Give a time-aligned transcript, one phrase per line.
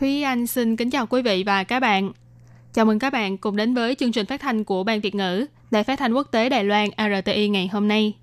[0.00, 2.12] Thúy Anh xin kính chào quý vị và các bạn.
[2.72, 5.46] Chào mừng các bạn cùng đến với chương trình phát thanh của Ban Việt ngữ
[5.70, 8.14] Đài Phát thanh Quốc tế Đài Loan RTI ngày hôm nay.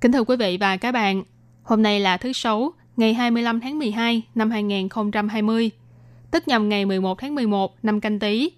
[0.00, 1.22] Kính thưa quý vị và các bạn,
[1.62, 5.70] hôm nay là thứ Sáu, ngày 25 tháng 12 năm 2020,
[6.30, 8.50] tức nhằm ngày 11 tháng 11 năm canh tí.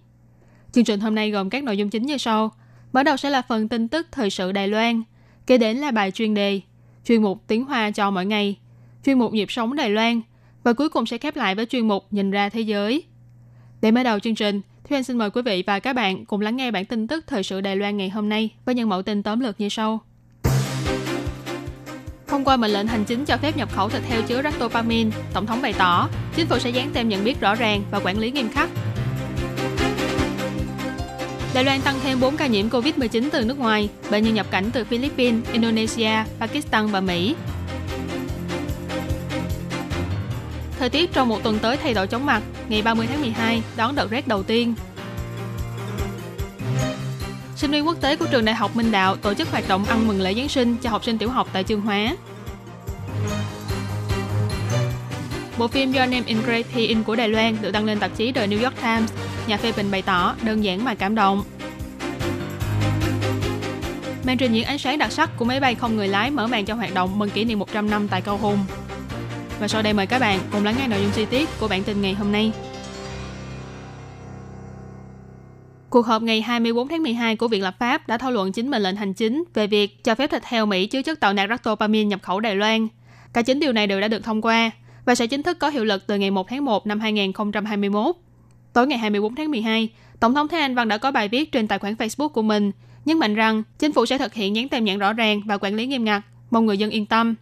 [0.73, 2.53] Chương trình hôm nay gồm các nội dung chính như sau.
[2.93, 5.03] Mở đầu sẽ là phần tin tức thời sự Đài Loan,
[5.47, 6.61] kế đến là bài chuyên đề,
[7.05, 8.57] chuyên mục tiếng Hoa cho mỗi ngày,
[9.05, 10.21] chuyên mục nhịp sống Đài Loan
[10.65, 13.05] và cuối cùng sẽ khép lại với chuyên mục nhìn ra thế giới.
[13.81, 16.41] Để mở đầu chương trình, Thúy Anh xin mời quý vị và các bạn cùng
[16.41, 19.03] lắng nghe bản tin tức thời sự Đài Loan ngày hôm nay với những mẫu
[19.03, 20.01] tin tóm lược như sau.
[22.27, 25.47] Thông qua mệnh lệnh hành chính cho phép nhập khẩu thịt heo chứa ractopamine, Tổng
[25.47, 28.31] thống bày tỏ chính phủ sẽ dán tem nhận biết rõ ràng và quản lý
[28.31, 28.71] nghiêm khắc.
[31.55, 34.71] Đài Loan tăng thêm 4 ca nhiễm COVID-19 từ nước ngoài, bệnh nhân nhập cảnh
[34.73, 37.35] từ Philippines, Indonesia, Pakistan và Mỹ.
[40.79, 43.95] Thời tiết trong một tuần tới thay đổi chóng mặt, ngày 30 tháng 12 đón
[43.95, 44.75] đợt rét đầu tiên.
[47.57, 50.09] Sinh viên quốc tế của trường Đại học Minh Đạo tổ chức hoạt động ăn
[50.09, 52.17] mừng lễ Giáng sinh cho học sinh tiểu học tại Chương Hóa.
[55.59, 58.33] Bộ phim Your Name in Great In của Đài Loan được đăng lên tạp chí
[58.33, 59.13] The New York Times.
[59.47, 61.45] Nhà phê bình bày tỏ đơn giản mà cảm động.
[64.25, 66.65] Màn trình diễn ánh sáng đặc sắc của máy bay không người lái mở màn
[66.65, 68.59] cho hoạt động mừng kỷ niệm 100 năm tại Cao Hùng.
[69.61, 71.83] Và sau đây mời các bạn cùng lắng nghe nội dung chi tiết của bản
[71.83, 72.53] tin ngày hôm nay.
[75.91, 78.83] Cuộc họp ngày 24 tháng 12 của Viện Lập pháp đã thảo luận chính mệnh
[78.83, 82.05] lệnh hành chính về việc cho phép thịt heo Mỹ chứa chất tạo nạc ractopamine
[82.05, 82.89] nhập khẩu Đài Loan.
[83.33, 84.71] Cả chính điều này đều đã được thông qua
[85.05, 88.17] và sẽ chính thức có hiệu lực từ ngày 1 tháng 1 năm 2021.
[88.73, 89.89] Tối ngày 24 tháng 12,
[90.21, 92.73] Tổng thống Thái Anh Văn đã có bài viết trên tài khoản Facebook của mình,
[93.05, 95.75] nhấn mạnh rằng chính phủ sẽ thực hiện dán tem nhãn rõ ràng và quản
[95.75, 97.35] lý nghiêm ngặt, mong người dân yên tâm.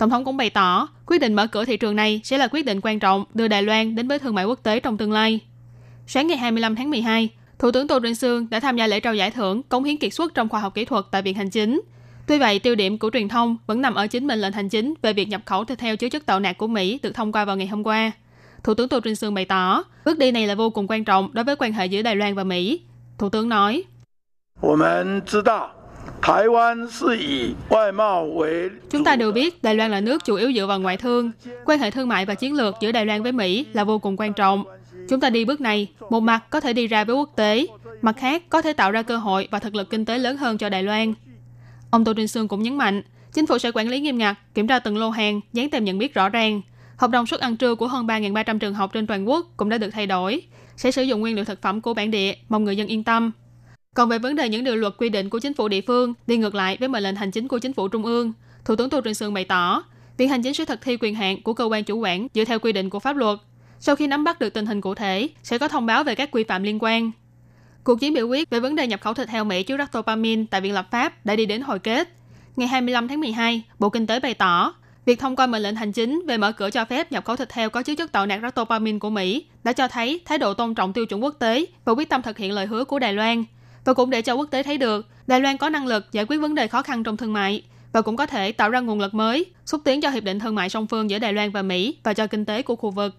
[0.00, 2.64] Tổng thống cũng bày tỏ, quyết định mở cửa thị trường này sẽ là quyết
[2.64, 5.40] định quan trọng đưa Đài Loan đến với thương mại quốc tế trong tương lai.
[6.06, 7.28] Sáng ngày 25 tháng 12,
[7.58, 10.14] Thủ tướng Tô Trinh Sương đã tham gia lễ trao giải thưởng cống hiến kiệt
[10.14, 11.80] xuất trong khoa học kỹ thuật tại Viện Hành Chính.
[12.26, 14.94] Tuy vậy, tiêu điểm của truyền thông vẫn nằm ở chính mệnh lệnh hành chính
[15.02, 17.44] về việc nhập khẩu thịt heo chứa chất tạo nạc của Mỹ được thông qua
[17.44, 18.12] vào ngày hôm qua.
[18.64, 21.30] Thủ tướng Tô Trinh Sương bày tỏ, bước đi này là vô cùng quan trọng
[21.32, 22.80] đối với quan hệ giữa Đài Loan và Mỹ.
[23.18, 23.84] Thủ tướng nói,
[28.90, 31.30] Chúng ta đều biết Đài Loan là nước chủ yếu dựa vào ngoại thương.
[31.64, 34.16] Quan hệ thương mại và chiến lược giữa Đài Loan với Mỹ là vô cùng
[34.16, 34.64] quan trọng.
[35.08, 37.66] Chúng ta đi bước này, một mặt có thể đi ra với quốc tế,
[38.02, 40.58] mặt khác có thể tạo ra cơ hội và thực lực kinh tế lớn hơn
[40.58, 41.14] cho Đài Loan.
[41.90, 44.66] Ông Tô Trinh Sương cũng nhấn mạnh, chính phủ sẽ quản lý nghiêm ngặt, kiểm
[44.66, 46.60] tra từng lô hàng, dán tem nhận biết rõ ràng.
[46.96, 49.78] Hợp đồng suất ăn trưa của hơn 3.300 trường học trên toàn quốc cũng đã
[49.78, 50.42] được thay đổi,
[50.76, 53.32] sẽ sử dụng nguyên liệu thực phẩm của bản địa, mong người dân yên tâm.
[53.96, 56.36] Còn về vấn đề những điều luật quy định của chính phủ địa phương đi
[56.36, 58.32] ngược lại với mệnh lệnh hành chính của chính phủ trung ương,
[58.64, 59.84] Thủ tướng Tô Trinh Sương bày tỏ,
[60.16, 62.58] việc hành chính sẽ thực thi quyền hạn của cơ quan chủ quản dựa theo
[62.58, 63.38] quy định của pháp luật.
[63.80, 66.30] Sau khi nắm bắt được tình hình cụ thể, sẽ có thông báo về các
[66.32, 67.10] quy phạm liên quan.
[67.84, 70.60] Cuộc chiến biểu quyết về vấn đề nhập khẩu thịt heo Mỹ chứa ractopamine tại
[70.60, 72.08] Viện Lập pháp đã đi đến hồi kết.
[72.56, 74.74] Ngày 25 tháng 12, Bộ Kinh tế bày tỏ,
[75.04, 77.52] việc thông qua mệnh lệnh hành chính về mở cửa cho phép nhập khẩu thịt
[77.52, 80.74] heo có chứa chất tạo nạc ractopamine của Mỹ đã cho thấy thái độ tôn
[80.74, 83.44] trọng tiêu chuẩn quốc tế và quyết tâm thực hiện lời hứa của Đài Loan–
[83.84, 86.38] và cũng để cho quốc tế thấy được Đài Loan có năng lực giải quyết
[86.38, 89.14] vấn đề khó khăn trong thương mại và cũng có thể tạo ra nguồn lực
[89.14, 91.96] mới, xúc tiến cho hiệp định thương mại song phương giữa Đài Loan và Mỹ
[92.02, 93.14] và cho kinh tế của khu vực.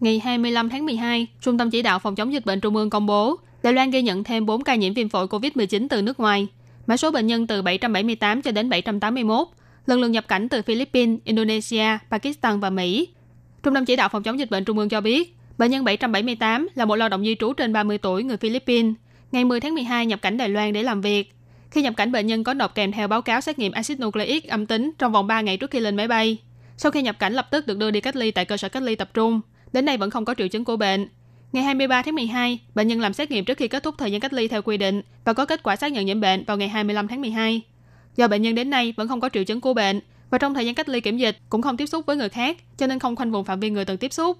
[0.00, 3.06] Ngày 25 tháng 12, Trung tâm Chỉ đạo Phòng chống dịch bệnh Trung ương công
[3.06, 6.46] bố, Đài Loan ghi nhận thêm 4 ca nhiễm viêm phổi COVID-19 từ nước ngoài.
[6.86, 9.48] Mã số bệnh nhân từ 778 cho đến 781,
[9.86, 13.08] lần lượt nhập cảnh từ Philippines, Indonesia, Pakistan và Mỹ.
[13.62, 16.68] Trung tâm Chỉ đạo Phòng chống dịch bệnh Trung ương cho biết, Bệnh nhân 778
[16.74, 18.94] là một lao động di trú trên 30 tuổi người Philippines.
[19.32, 21.32] Ngày 10 tháng 12 nhập cảnh Đài Loan để làm việc.
[21.70, 24.48] Khi nhập cảnh bệnh nhân có nộp kèm theo báo cáo xét nghiệm axit nucleic
[24.48, 26.38] âm tính trong vòng 3 ngày trước khi lên máy bay.
[26.76, 28.82] Sau khi nhập cảnh lập tức được đưa đi cách ly tại cơ sở cách
[28.82, 29.40] ly tập trung.
[29.72, 31.08] Đến nay vẫn không có triệu chứng của bệnh.
[31.52, 34.20] Ngày 23 tháng 12, bệnh nhân làm xét nghiệm trước khi kết thúc thời gian
[34.20, 36.68] cách ly theo quy định và có kết quả xác nhận nhiễm bệnh vào ngày
[36.68, 37.60] 25 tháng 12.
[38.16, 40.66] Do bệnh nhân đến nay vẫn không có triệu chứng của bệnh và trong thời
[40.66, 43.16] gian cách ly kiểm dịch cũng không tiếp xúc với người khác, cho nên không
[43.16, 44.38] khoanh vùng phạm vi người từng tiếp xúc.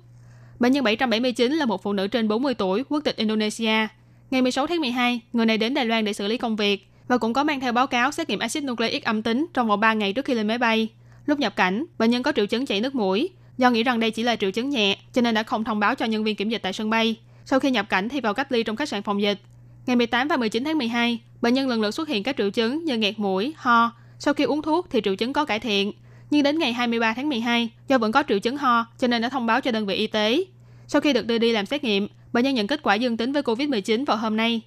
[0.61, 3.87] Bệnh nhân 779 là một phụ nữ trên 40 tuổi, quốc tịch Indonesia.
[4.31, 7.19] Ngày 16 tháng 12, người này đến Đài Loan để xử lý công việc và
[7.19, 9.93] cũng có mang theo báo cáo xét nghiệm axit nucleic âm tính trong vòng 3
[9.93, 10.89] ngày trước khi lên máy bay.
[11.27, 13.29] Lúc nhập cảnh, bệnh nhân có triệu chứng chảy nước mũi.
[13.59, 15.95] Do nghĩ rằng đây chỉ là triệu chứng nhẹ, cho nên đã không thông báo
[15.95, 17.17] cho nhân viên kiểm dịch tại sân bay.
[17.45, 19.39] Sau khi nhập cảnh thì vào cách ly trong khách sạn phòng dịch.
[19.87, 22.85] Ngày 18 và 19 tháng 12, bệnh nhân lần lượt xuất hiện các triệu chứng
[22.85, 23.93] như nghẹt mũi, ho.
[24.19, 25.93] Sau khi uống thuốc thì triệu chứng có cải thiện.
[26.31, 29.29] Nhưng đến ngày 23 tháng 12, do vẫn có triệu chứng ho, cho nên đã
[29.29, 30.45] thông báo cho đơn vị y tế.
[30.87, 33.33] Sau khi được đưa đi làm xét nghiệm, bệnh nhân nhận kết quả dương tính
[33.33, 34.61] với COVID-19 vào hôm nay.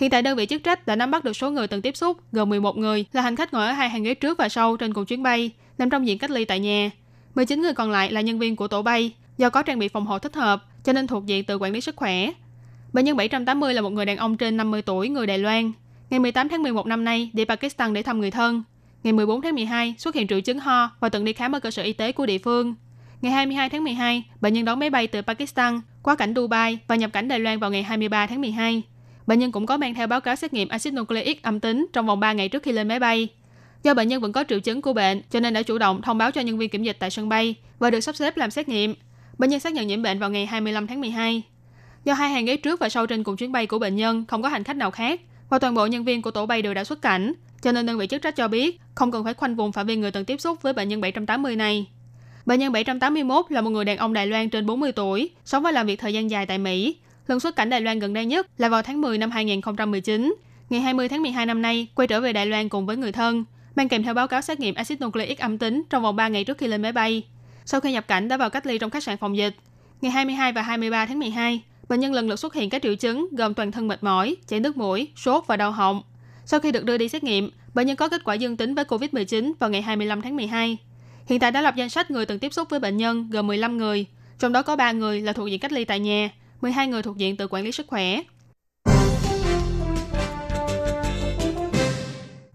[0.00, 2.18] Hiện tại đơn vị chức trách đã nắm bắt được số người từng tiếp xúc,
[2.32, 4.92] gồm 11 người là hành khách ngồi ở hai hàng ghế trước và sau trên
[4.92, 6.90] cùng chuyến bay, nằm trong diện cách ly tại nhà.
[7.34, 10.06] 19 người còn lại là nhân viên của tổ bay, do có trang bị phòng
[10.06, 12.30] hộ thích hợp, cho nên thuộc diện tự quản lý sức khỏe.
[12.92, 15.72] Bệnh nhân 780 là một người đàn ông trên 50 tuổi, người Đài Loan.
[16.10, 18.62] Ngày 18 tháng 11 năm nay đi Pakistan để thăm người thân.
[19.06, 21.70] Ngày 14 tháng 12 xuất hiện triệu chứng ho và từng đi khám ở cơ
[21.70, 22.74] sở y tế của địa phương.
[23.20, 26.96] Ngày 22 tháng 12, bệnh nhân đón máy bay từ Pakistan qua cảnh Dubai và
[26.96, 28.82] nhập cảnh Đài Loan vào ngày 23 tháng 12.
[29.26, 32.06] Bệnh nhân cũng có mang theo báo cáo xét nghiệm axit nucleic âm tính trong
[32.06, 33.28] vòng 3 ngày trước khi lên máy bay.
[33.82, 36.18] Do bệnh nhân vẫn có triệu chứng của bệnh, cho nên đã chủ động thông
[36.18, 38.68] báo cho nhân viên kiểm dịch tại sân bay và được sắp xếp làm xét
[38.68, 38.94] nghiệm.
[39.38, 41.42] Bệnh nhân xác nhận nhiễm bệnh vào ngày 25 tháng 12.
[42.04, 44.42] Do hai hàng ghế trước và sau trên cùng chuyến bay của bệnh nhân không
[44.42, 46.84] có hành khách nào khác và toàn bộ nhân viên của tổ bay đều đã
[46.84, 47.32] xuất cảnh,
[47.62, 49.96] cho nên đơn vị chức trách cho biết không cần phải khoanh vùng phạm vi
[49.96, 51.86] người từng tiếp xúc với bệnh nhân 780 này.
[52.46, 55.70] Bệnh nhân 781 là một người đàn ông Đài Loan trên 40 tuổi, sống và
[55.70, 56.96] làm việc thời gian dài tại Mỹ.
[57.26, 60.34] Lần xuất cảnh Đài Loan gần đây nhất là vào tháng 10 năm 2019.
[60.70, 63.44] Ngày 20 tháng 12 năm nay, quay trở về Đài Loan cùng với người thân,
[63.76, 66.44] mang kèm theo báo cáo xét nghiệm axit nucleic âm tính trong vòng 3 ngày
[66.44, 67.22] trước khi lên máy bay.
[67.64, 69.54] Sau khi nhập cảnh đã vào cách ly trong khách sạn phòng dịch.
[70.00, 73.28] Ngày 22 và 23 tháng 12, bệnh nhân lần lượt xuất hiện các triệu chứng
[73.32, 76.02] gồm toàn thân mệt mỏi, chảy nước mũi, sốt và đau họng.
[76.48, 78.84] Sau khi được đưa đi xét nghiệm, bệnh nhân có kết quả dương tính với
[78.84, 80.76] COVID-19 vào ngày 25 tháng 12.
[81.26, 83.78] Hiện tại đã lập danh sách người từng tiếp xúc với bệnh nhân gồm 15
[83.78, 84.06] người,
[84.38, 87.16] trong đó có 3 người là thuộc diện cách ly tại nhà, 12 người thuộc
[87.16, 88.20] diện tự quản lý sức khỏe.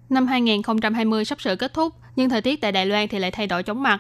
[0.10, 3.48] Năm 2020 sắp sửa kết thúc, nhưng thời tiết tại Đài Loan thì lại thay
[3.48, 4.00] đổi chóng mặt.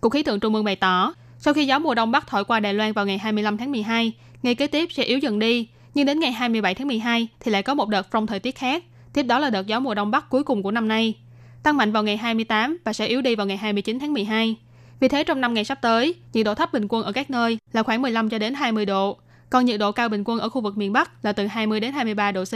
[0.00, 2.60] Cục khí tượng Trung ương bày tỏ, sau khi gió mùa đông bắc thổi qua
[2.60, 4.12] Đài Loan vào ngày 25 tháng 12,
[4.42, 7.62] ngày kế tiếp sẽ yếu dần đi, nhưng đến ngày 27 tháng 12 thì lại
[7.62, 8.84] có một đợt phong thời tiết khác.
[9.16, 11.14] Tiếp đó là đợt gió mùa đông bắc cuối cùng của năm nay,
[11.62, 14.56] tăng mạnh vào ngày 28 và sẽ yếu đi vào ngày 29 tháng 12.
[15.00, 17.58] Vì thế trong 5 ngày sắp tới, nhiệt độ thấp bình quân ở các nơi
[17.72, 19.16] là khoảng 15 cho đến 20 độ,
[19.50, 21.92] còn nhiệt độ cao bình quân ở khu vực miền Bắc là từ 20 đến
[21.92, 22.54] 23 độ C,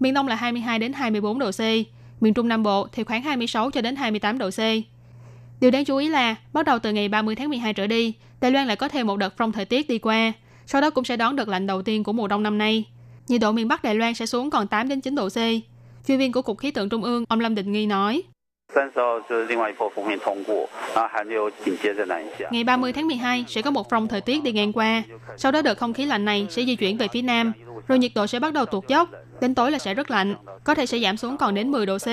[0.00, 1.60] miền Đông là 22 đến 24 độ C,
[2.20, 4.60] miền Trung Nam Bộ thì khoảng 26 cho đến 28 độ C.
[5.60, 8.50] Điều đáng chú ý là, bắt đầu từ ngày 30 tháng 12 trở đi, Đài
[8.50, 10.32] Loan lại có thêm một đợt phong thời tiết đi qua,
[10.66, 12.84] sau đó cũng sẽ đón đợt lạnh đầu tiên của mùa đông năm nay.
[13.28, 15.38] Nhiệt độ miền Bắc Đài Loan sẽ xuống còn 8 đến 9 độ C.
[16.06, 18.22] Chuyên viên của Cục Khí tượng Trung ương, ông Lâm Định Nghi nói.
[22.50, 25.02] Ngày 30 tháng 12 sẽ có một phong thời tiết đi ngang qua,
[25.36, 27.52] sau đó đợt không khí lạnh này sẽ di chuyển về phía nam,
[27.88, 29.08] rồi nhiệt độ sẽ bắt đầu tuột dốc,
[29.40, 30.34] đến tối là sẽ rất lạnh,
[30.64, 32.06] có thể sẽ giảm xuống còn đến 10 độ C.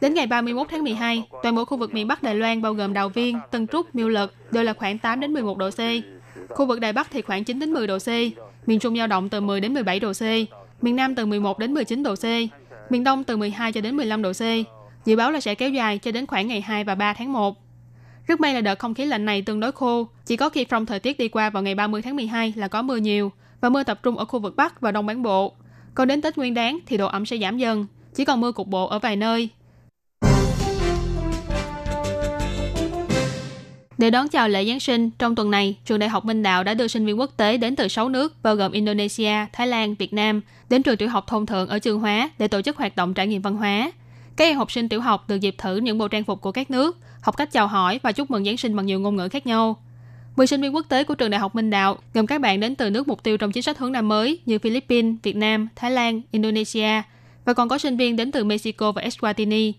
[0.00, 2.92] Đến ngày 31 tháng 12, toàn bộ khu vực miền Bắc Đài Loan bao gồm
[2.92, 5.80] Đào Viên, Tân Trúc, Miêu Lực đều là khoảng 8 đến 11 độ C.
[6.48, 8.08] Khu vực Đài Bắc thì khoảng 9 đến 10 độ C,
[8.66, 10.22] miền Trung dao động từ 10 đến 17 độ C,
[10.82, 12.24] miền Nam từ 11 đến 19 độ C,
[12.90, 14.42] miền Đông từ 12 cho đến 15 độ C.
[15.04, 17.56] Dự báo là sẽ kéo dài cho đến khoảng ngày 2 và 3 tháng 1.
[18.26, 20.86] Rất may là đợt không khí lạnh này tương đối khô, chỉ có khi phong
[20.86, 23.82] thời tiết đi qua vào ngày 30 tháng 12 là có mưa nhiều và mưa
[23.82, 25.52] tập trung ở khu vực Bắc và Đông Bán Bộ.
[25.94, 28.66] Còn đến Tết Nguyên đáng thì độ ẩm sẽ giảm dần, chỉ còn mưa cục
[28.66, 29.48] bộ ở vài nơi.
[33.98, 36.74] Để đón chào lễ Giáng sinh, trong tuần này, trường Đại học Minh Đạo đã
[36.74, 40.12] đưa sinh viên quốc tế đến từ 6 nước, bao gồm Indonesia, Thái Lan, Việt
[40.12, 43.14] Nam, đến trường tiểu học thông thượng ở Trường Hóa để tổ chức hoạt động
[43.14, 43.92] trải nghiệm văn hóa.
[44.36, 46.70] Các em học sinh tiểu học được dịp thử những bộ trang phục của các
[46.70, 49.46] nước, học cách chào hỏi và chúc mừng Giáng sinh bằng nhiều ngôn ngữ khác
[49.46, 49.76] nhau.
[50.36, 52.74] 10 sinh viên quốc tế của trường Đại học Minh Đạo gồm các bạn đến
[52.74, 55.90] từ nước mục tiêu trong chính sách hướng Nam mới như Philippines, Việt Nam, Thái
[55.90, 57.02] Lan, Indonesia
[57.44, 59.72] và còn có sinh viên đến từ Mexico và Eswatini.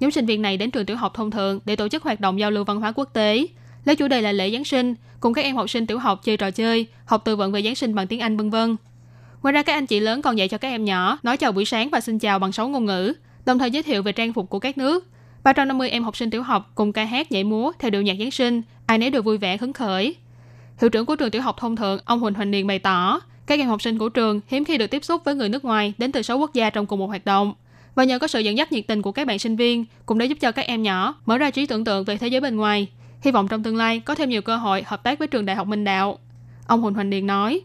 [0.00, 2.40] Nhóm sinh viên này đến trường tiểu học thông thường để tổ chức hoạt động
[2.40, 3.46] giao lưu văn hóa quốc tế,
[3.84, 6.36] lấy chủ đề là lễ Giáng sinh, cùng các em học sinh tiểu học chơi
[6.36, 8.76] trò chơi, học từ vựng về Giáng sinh bằng tiếng Anh vân vân.
[9.42, 11.64] Ngoài ra các anh chị lớn còn dạy cho các em nhỏ nói chào buổi
[11.64, 13.12] sáng và xin chào bằng 6 ngôn ngữ,
[13.44, 15.06] đồng thời giới thiệu về trang phục của các nước.
[15.42, 18.30] 350 em học sinh tiểu học cùng ca hát nhảy múa theo điệu nhạc Giáng
[18.30, 20.16] sinh, ai nấy đều vui vẻ hứng khởi.
[20.80, 23.58] Hiệu trưởng của trường tiểu học thông thượng, ông Huỳnh Hoành Điền bày tỏ, các
[23.58, 26.12] em học sinh của trường hiếm khi được tiếp xúc với người nước ngoài đến
[26.12, 27.54] từ 6 quốc gia trong cùng một hoạt động.
[27.94, 30.24] Và nhờ có sự dẫn dắt nhiệt tình của các bạn sinh viên, cũng đã
[30.24, 32.88] giúp cho các em nhỏ mở ra trí tưởng tượng về thế giới bên ngoài
[33.21, 35.55] Hy vọng trong tương lai có thêm nhiều cơ hội hợp tác với trường Đại
[35.55, 36.19] học Minh Đạo.
[36.67, 37.61] Ông Huỳnh Hoành Điền nói.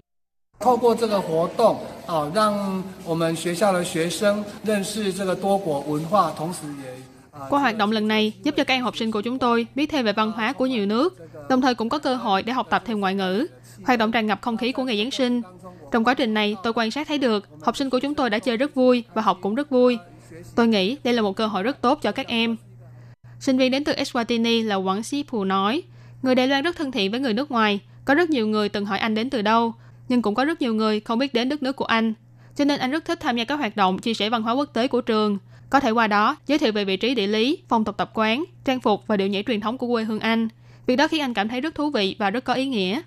[0.58, 9.66] 透过这个活动，哦，让我们学校的学生认识这个多国文化，同时也 qua hoạt động lần này giúp cho các em học sinh của chúng tôi
[9.74, 11.16] biết thêm về văn hóa của nhiều nước,
[11.48, 13.46] đồng thời cũng có cơ hội để học tập thêm ngoại ngữ.
[13.86, 15.42] Hoạt động tràn ngập không khí của ngày Giáng sinh.
[15.92, 18.38] Trong quá trình này, tôi quan sát thấy được học sinh của chúng tôi đã
[18.38, 19.98] chơi rất vui và học cũng rất vui.
[20.54, 22.56] Tôi nghĩ đây là một cơ hội rất tốt cho các em.
[23.45, 25.83] Sinh viên đến từ Eswatini là Quảng Sĩ Phù nói,
[26.21, 27.79] người Đài Loan rất thân thiện với người nước ngoài.
[28.05, 29.73] Có rất nhiều người từng hỏi anh đến từ đâu,
[30.09, 32.13] nhưng cũng có rất nhiều người không biết đến đất nước của anh.
[32.55, 34.69] Cho nên anh rất thích tham gia các hoạt động chia sẻ văn hóa quốc
[34.73, 35.37] tế của trường.
[35.69, 38.43] Có thể qua đó giới thiệu về vị trí địa lý, phong tục tập quán,
[38.65, 40.47] trang phục và điệu nhảy truyền thống của quê hương anh.
[40.87, 43.01] Việc đó khiến anh cảm thấy rất thú vị và rất có ý nghĩa.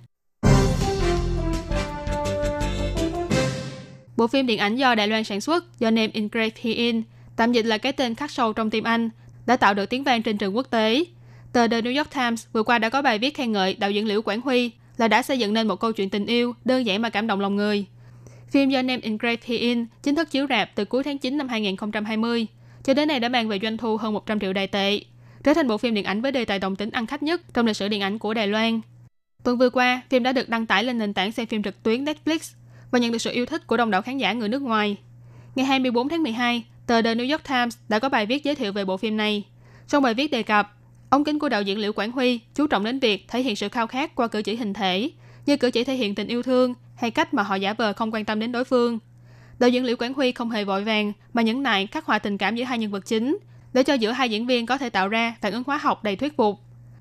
[4.17, 7.03] Bộ phim điện ảnh do Đài Loan sản xuất do name Engraved Herein,
[7.37, 9.11] tạm dịch là cái tên khắc sâu trong tim anh,
[9.49, 11.05] đã tạo được tiếng vang trên trường quốc tế.
[11.53, 14.07] Tờ The New York Times vừa qua đã có bài viết khen ngợi đạo diễn
[14.07, 17.03] Liễu Quảng Huy là đã xây dựng nên một câu chuyện tình yêu đơn giản
[17.03, 17.87] mà cảm động lòng người.
[18.51, 22.47] Phim do name Engraved In chính thức chiếu rạp từ cuối tháng 9 năm 2020,
[22.85, 25.01] cho đến nay đã mang về doanh thu hơn 100 triệu đài tệ,
[25.45, 27.67] trở thành bộ phim điện ảnh với đề tài đồng tính ăn khách nhất trong
[27.67, 28.81] lịch sử điện ảnh của Đài Loan.
[29.45, 32.05] Tuần vừa qua, phim đã được đăng tải lên nền tảng xem phim trực tuyến
[32.05, 32.55] Netflix
[32.91, 34.97] và nhận được sự yêu thích của đông đảo khán giả người nước ngoài.
[35.55, 38.73] Ngày 24 tháng 12, tờ The New York Times đã có bài viết giới thiệu
[38.73, 39.45] về bộ phim này.
[39.89, 40.77] Trong bài viết đề cập,
[41.11, 43.69] ống kính của đạo diễn Liễu Quảng Huy chú trọng đến việc thể hiện sự
[43.69, 45.11] khao khát qua cử chỉ hình thể,
[45.47, 48.11] như cử chỉ thể hiện tình yêu thương hay cách mà họ giả vờ không
[48.15, 48.99] quan tâm đến đối phương.
[49.59, 52.39] Đạo diễn Liễu Quảng Huy không hề vội vàng mà nhấn nại khắc họa tình
[52.39, 53.39] cảm giữa hai nhân vật chính,
[53.73, 56.17] để cho giữa hai diễn viên có thể tạo ra phản ứng hóa học đầy
[56.17, 56.59] thuyết phục.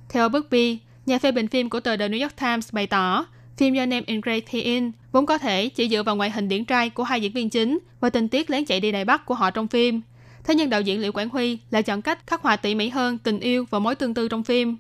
[0.09, 3.25] Theo Bugby, nhà phê bình phim của tờ The New York Times bày tỏ,
[3.57, 6.65] phim do Name in Great In vốn có thể chỉ dựa vào ngoại hình điển
[6.65, 9.33] trai của hai diễn viên chính và tình tiết lén chạy đi Đài Bắc của
[9.33, 10.01] họ trong phim.
[10.43, 13.17] Thế nhưng đạo diễn Liễu Quảng Huy lại chọn cách khắc họa tỉ mỉ hơn
[13.17, 14.77] tình yêu và mối tương tư trong phim.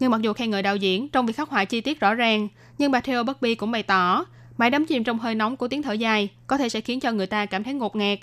[0.00, 2.48] Nhưng mặc dù khen ngợi đạo diễn trong việc khắc họa chi tiết rõ ràng,
[2.78, 4.24] nhưng bà Theo Busby cũng bày tỏ,
[4.58, 7.12] mãi đắm chìm trong hơi nóng của tiếng thở dài có thể sẽ khiến cho
[7.12, 8.18] người ta cảm thấy ngột ngạt,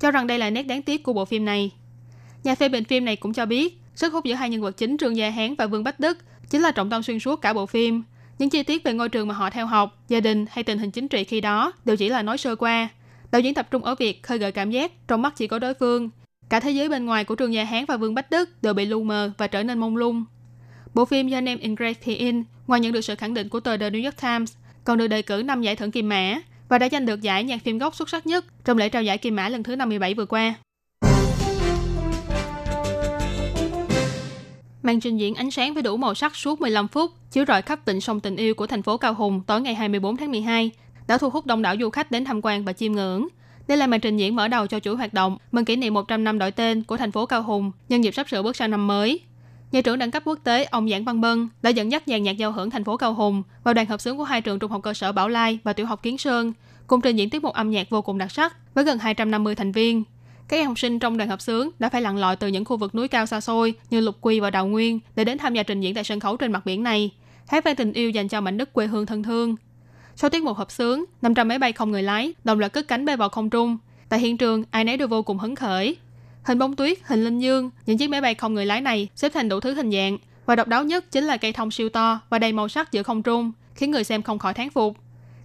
[0.00, 1.70] cho rằng đây là nét đáng tiếc của bộ phim này.
[2.44, 4.96] Nhà phê bình phim này cũng cho biết, sức hút giữa hai nhân vật chính
[4.96, 6.18] Trương Gia Hán và Vương Bách Đức
[6.50, 8.02] chính là trọng tâm xuyên suốt cả bộ phim.
[8.38, 10.90] Những chi tiết về ngôi trường mà họ theo học, gia đình hay tình hình
[10.90, 12.88] chính trị khi đó đều chỉ là nói sơ qua.
[13.32, 15.74] Đạo diễn tập trung ở việc khơi gợi cảm giác trong mắt chỉ có đối
[15.74, 16.10] phương.
[16.48, 18.84] Cả thế giới bên ngoài của Trương Gia Hán và Vương Bách Đức đều bị
[18.84, 20.24] lu mờ và trở nên mông lung.
[20.94, 23.90] Bộ phim do Name Engraved In, ngoài nhận được sự khẳng định của tờ The
[23.90, 24.52] New York Times,
[24.84, 27.62] còn được đề cử 5 giải thưởng Kim Mã và đã giành được giải nhạc
[27.64, 30.26] phim gốc xuất sắc nhất trong lễ trao giải Kim Mã lần thứ 57 vừa
[30.26, 30.54] qua.
[34.82, 37.86] Màn trình diễn ánh sáng với đủ màu sắc suốt 15 phút, chiếu rọi khắp
[37.86, 40.70] vịnh sông tình yêu của thành phố Cao Hùng tối ngày 24 tháng 12,
[41.06, 43.28] đã thu hút đông đảo du khách đến tham quan và chiêm ngưỡng.
[43.68, 46.24] Đây là màn trình diễn mở đầu cho chuỗi hoạt động mừng kỷ niệm 100
[46.24, 48.86] năm đổi tên của thành phố Cao Hùng nhân dịp sắp sửa bước sang năm
[48.86, 49.20] mới.
[49.72, 52.38] Nhà trưởng đẳng cấp quốc tế ông Giảng Văn Bân đã dẫn dắt dàn nhạc
[52.38, 54.82] giao hưởng thành phố Cao Hùng vào đoàn hợp xướng của hai trường trung học
[54.82, 56.52] cơ sở Bảo Lai và tiểu học Kiến Sơn,
[56.86, 59.72] cùng trình diễn tiết mục âm nhạc vô cùng đặc sắc với gần 250 thành
[59.72, 60.04] viên.
[60.48, 62.76] Các em học sinh trong đoàn hợp xướng đã phải lặn lội từ những khu
[62.76, 65.62] vực núi cao xa xôi như Lục Quy và Đào Nguyên để đến tham gia
[65.62, 67.10] trình diễn tại sân khấu trên mặt biển này,
[67.48, 69.56] hát vang tình yêu dành cho mảnh đất quê hương thân thương.
[70.16, 73.04] Sau tiết mục hợp xướng, 500 máy bay không người lái đồng loạt cất cánh
[73.04, 73.78] bay vào không trung.
[74.08, 75.96] Tại hiện trường, ai nấy đều vô cùng hứng khởi.
[76.42, 79.32] Hình bông tuyết, hình linh dương, những chiếc máy bay không người lái này xếp
[79.34, 82.20] thành đủ thứ hình dạng và độc đáo nhất chính là cây thông siêu to
[82.30, 84.96] và đầy màu sắc giữa không trung, khiến người xem không khỏi thán phục.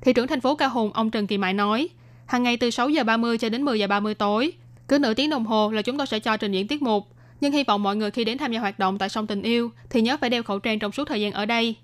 [0.01, 1.89] Thị trưởng thành phố Ca Hùng ông Trần Kỳ Mại nói,
[2.25, 4.54] hàng ngày từ 6 giờ 30 cho đến 10 giờ 30 tối,
[4.88, 7.08] cứ nửa tiếng đồng hồ là chúng tôi sẽ cho trình diễn tiết mục.
[7.41, 9.72] Nhưng hy vọng mọi người khi đến tham gia hoạt động tại sông tình yêu
[9.89, 11.75] thì nhớ phải đeo khẩu trang trong suốt thời gian ở đây.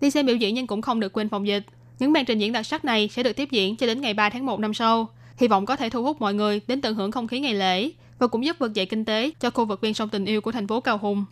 [0.00, 1.62] Đi xem biểu diễn nhưng cũng không được quên phòng dịch.
[1.98, 4.30] Những màn trình diễn đặc sắc này sẽ được tiếp diễn cho đến ngày 3
[4.30, 5.08] tháng 1 năm sau.
[5.36, 7.90] Hy vọng có thể thu hút mọi người đến tận hưởng không khí ngày lễ
[8.18, 10.52] và cũng giúp vực dậy kinh tế cho khu vực ven sông tình yêu của
[10.52, 11.24] thành phố Cao Hùng.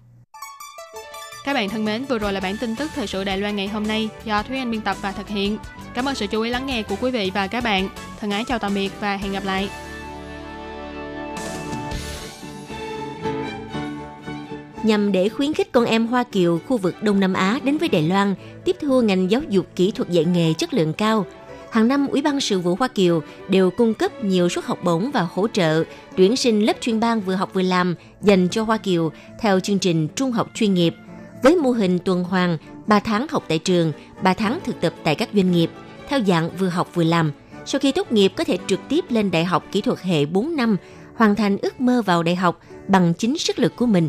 [1.45, 3.69] Các bạn thân mến, vừa rồi là bản tin tức thời sự Đài Loan ngày
[3.69, 5.59] hôm nay do Thúy Anh biên tập và thực hiện.
[5.95, 7.89] Cảm ơn sự chú ý lắng nghe của quý vị và các bạn.
[8.21, 9.69] Thân ái chào tạm biệt và hẹn gặp lại.
[14.83, 17.89] Nhằm để khuyến khích con em Hoa Kiều khu vực Đông Nam Á đến với
[17.89, 18.35] Đài Loan
[18.65, 21.27] tiếp thu ngành giáo dục kỹ thuật dạy nghề chất lượng cao.
[21.71, 25.11] Hàng năm, Ủy ban sự vụ Hoa Kiều đều cung cấp nhiều suất học bổng
[25.11, 25.85] và hỗ trợ
[26.17, 29.79] tuyển sinh lớp chuyên ban vừa học vừa làm dành cho Hoa Kiều theo chương
[29.79, 30.95] trình trung học chuyên nghiệp
[31.43, 35.15] với mô hình tuần hoàn 3 tháng học tại trường, 3 tháng thực tập tại
[35.15, 35.71] các doanh nghiệp
[36.09, 37.33] theo dạng vừa học vừa làm.
[37.67, 40.57] Sau khi tốt nghiệp có thể trực tiếp lên đại học kỹ thuật hệ 4
[40.57, 40.77] năm,
[41.15, 44.09] hoàn thành ước mơ vào đại học bằng chính sức lực của mình.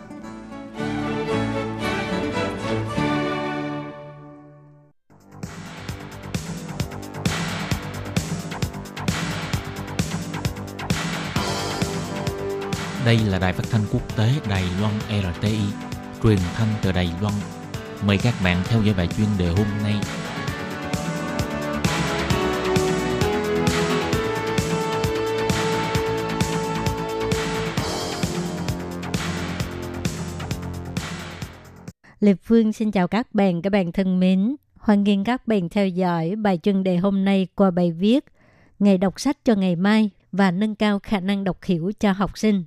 [13.05, 15.59] Đây là đài phát thanh quốc tế Đài Loan RTI,
[16.23, 17.33] truyền thanh từ Đài Loan.
[18.05, 19.95] Mời các bạn theo dõi bài chuyên đề hôm nay.
[32.19, 34.55] Lê Phương xin chào các bạn, các bạn thân mến.
[34.77, 38.25] Hoan nghênh các bạn theo dõi bài chuyên đề hôm nay qua bài viết
[38.81, 42.37] Ngày đọc sách cho ngày mai và nâng cao khả năng đọc hiểu cho học
[42.37, 42.63] sinh.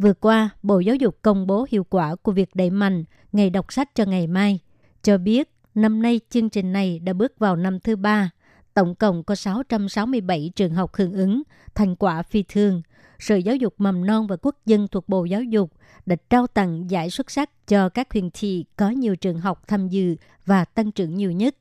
[0.00, 3.72] Vừa qua, Bộ Giáo dục công bố hiệu quả của việc đẩy mạnh Ngày đọc
[3.72, 4.58] sách cho ngày mai,
[5.02, 8.30] cho biết năm nay chương trình này đã bước vào năm thứ ba.
[8.74, 11.42] Tổng cộng có 667 trường học hưởng ứng,
[11.74, 12.82] thành quả phi thường.
[13.18, 15.72] Sở Giáo dục Mầm non và Quốc dân thuộc Bộ Giáo dục
[16.06, 19.88] đã trao tặng giải xuất sắc cho các huyện thị có nhiều trường học tham
[19.88, 20.16] dự
[20.46, 21.56] và tăng trưởng nhiều nhất.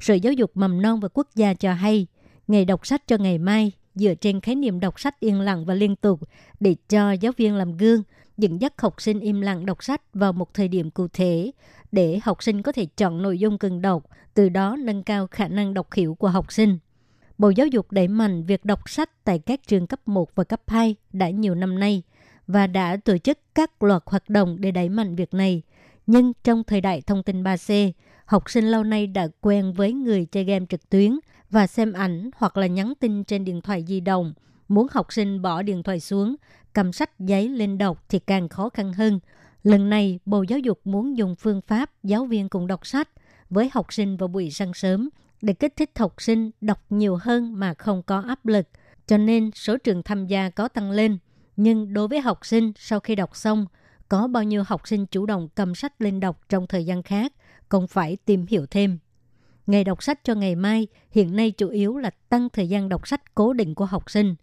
[0.00, 2.06] Sở Giáo dục Mầm non và Quốc gia cho hay,
[2.48, 5.74] ngày đọc sách cho ngày mai dựa trên khái niệm đọc sách yên lặng và
[5.74, 6.20] liên tục
[6.60, 8.02] để cho giáo viên làm gương,
[8.36, 11.50] dẫn dắt học sinh im lặng đọc sách vào một thời điểm cụ thể
[11.92, 15.48] để học sinh có thể chọn nội dung cần đọc, từ đó nâng cao khả
[15.48, 16.78] năng đọc hiểu của học sinh.
[17.38, 20.60] Bộ Giáo dục đẩy mạnh việc đọc sách tại các trường cấp 1 và cấp
[20.66, 22.02] 2 đã nhiều năm nay
[22.46, 25.62] và đã tổ chức các loạt hoạt động để đẩy mạnh việc này.
[26.06, 27.92] Nhưng trong thời đại thông tin 3C,
[28.24, 31.18] học sinh lâu nay đã quen với người chơi game trực tuyến
[31.50, 34.34] và xem ảnh hoặc là nhắn tin trên điện thoại di động.
[34.68, 36.36] Muốn học sinh bỏ điện thoại xuống,
[36.72, 39.20] cầm sách giấy lên đọc thì càng khó khăn hơn.
[39.62, 43.08] Lần này, Bộ Giáo dục muốn dùng phương pháp giáo viên cùng đọc sách
[43.50, 45.08] với học sinh vào buổi sáng sớm
[45.42, 48.68] để kích thích học sinh đọc nhiều hơn mà không có áp lực.
[49.06, 51.18] Cho nên số trường tham gia có tăng lên.
[51.56, 53.66] Nhưng đối với học sinh sau khi đọc xong,
[54.08, 57.32] có bao nhiêu học sinh chủ động cầm sách lên đọc trong thời gian khác,
[57.68, 58.98] còn phải tìm hiểu thêm.
[59.68, 63.08] Ngày đọc sách cho ngày mai hiện nay chủ yếu là tăng thời gian đọc
[63.08, 64.34] sách cố định của học sinh.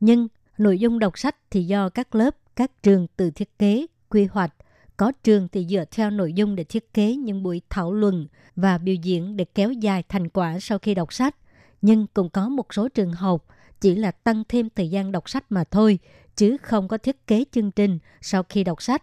[0.00, 4.24] Nhưng nội dung đọc sách thì do các lớp, các trường tự thiết kế, quy
[4.24, 4.54] hoạch.
[4.96, 8.78] Có trường thì dựa theo nội dung để thiết kế những buổi thảo luận và
[8.78, 11.36] biểu diễn để kéo dài thành quả sau khi đọc sách.
[11.82, 13.46] Nhưng cũng có một số trường học
[13.80, 15.98] chỉ là tăng thêm thời gian đọc sách mà thôi,
[16.36, 19.02] chứ không có thiết kế chương trình sau khi đọc sách.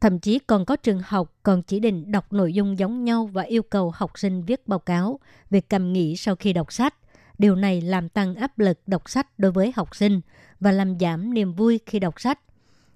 [0.00, 3.42] Thậm chí còn có trường học còn chỉ định đọc nội dung giống nhau và
[3.42, 6.94] yêu cầu học sinh viết báo cáo về cảm nghĩ sau khi đọc sách.
[7.38, 10.20] Điều này làm tăng áp lực đọc sách đối với học sinh
[10.60, 12.40] và làm giảm niềm vui khi đọc sách.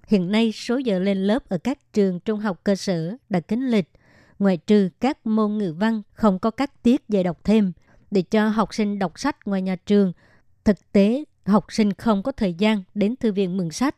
[0.07, 3.71] Hiện nay, số giờ lên lớp ở các trường trung học cơ sở đã kính
[3.71, 3.91] lịch.
[4.39, 7.71] Ngoại trừ các môn ngữ văn không có các tiết dạy đọc thêm
[8.11, 10.13] để cho học sinh đọc sách ngoài nhà trường.
[10.63, 13.95] Thực tế, học sinh không có thời gian đến thư viện mượn sách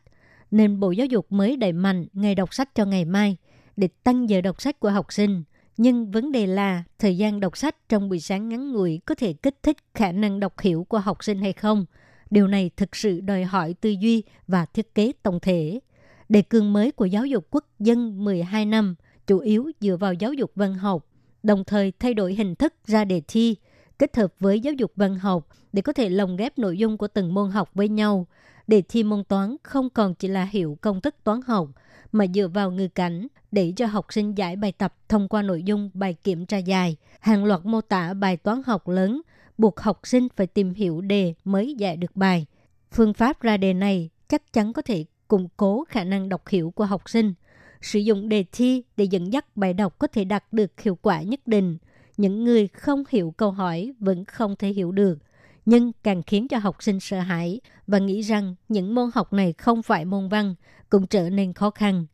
[0.50, 3.36] nên Bộ Giáo dục mới đẩy mạnh ngày đọc sách cho ngày mai
[3.76, 5.42] để tăng giờ đọc sách của học sinh.
[5.76, 9.32] Nhưng vấn đề là thời gian đọc sách trong buổi sáng ngắn ngủi có thể
[9.32, 11.86] kích thích khả năng đọc hiểu của học sinh hay không.
[12.30, 15.80] Điều này thực sự đòi hỏi tư duy và thiết kế tổng thể.
[16.28, 18.94] Đề cương mới của giáo dục quốc dân 12 năm
[19.26, 21.06] chủ yếu dựa vào giáo dục văn học,
[21.42, 23.56] đồng thời thay đổi hình thức ra đề thi,
[23.98, 27.08] kết hợp với giáo dục văn học để có thể lồng ghép nội dung của
[27.08, 28.26] từng môn học với nhau,
[28.66, 31.68] đề thi môn toán không còn chỉ là hiểu công thức toán học,
[32.12, 35.62] mà dựa vào ngữ cảnh để cho học sinh giải bài tập thông qua nội
[35.62, 39.20] dung bài kiểm tra dài, hàng loạt mô tả bài toán học lớn,
[39.58, 42.46] buộc học sinh phải tìm hiểu đề mới giải được bài.
[42.92, 46.70] Phương pháp ra đề này chắc chắn có thể củng cố khả năng đọc hiểu
[46.70, 47.34] của học sinh.
[47.80, 51.22] Sử dụng đề thi để dẫn dắt bài đọc có thể đạt được hiệu quả
[51.22, 51.78] nhất định.
[52.16, 55.18] Những người không hiểu câu hỏi vẫn không thể hiểu được
[55.66, 59.52] nhưng càng khiến cho học sinh sợ hãi và nghĩ rằng những môn học này
[59.52, 60.54] không phải môn văn
[60.90, 62.06] cũng trở nên khó khăn.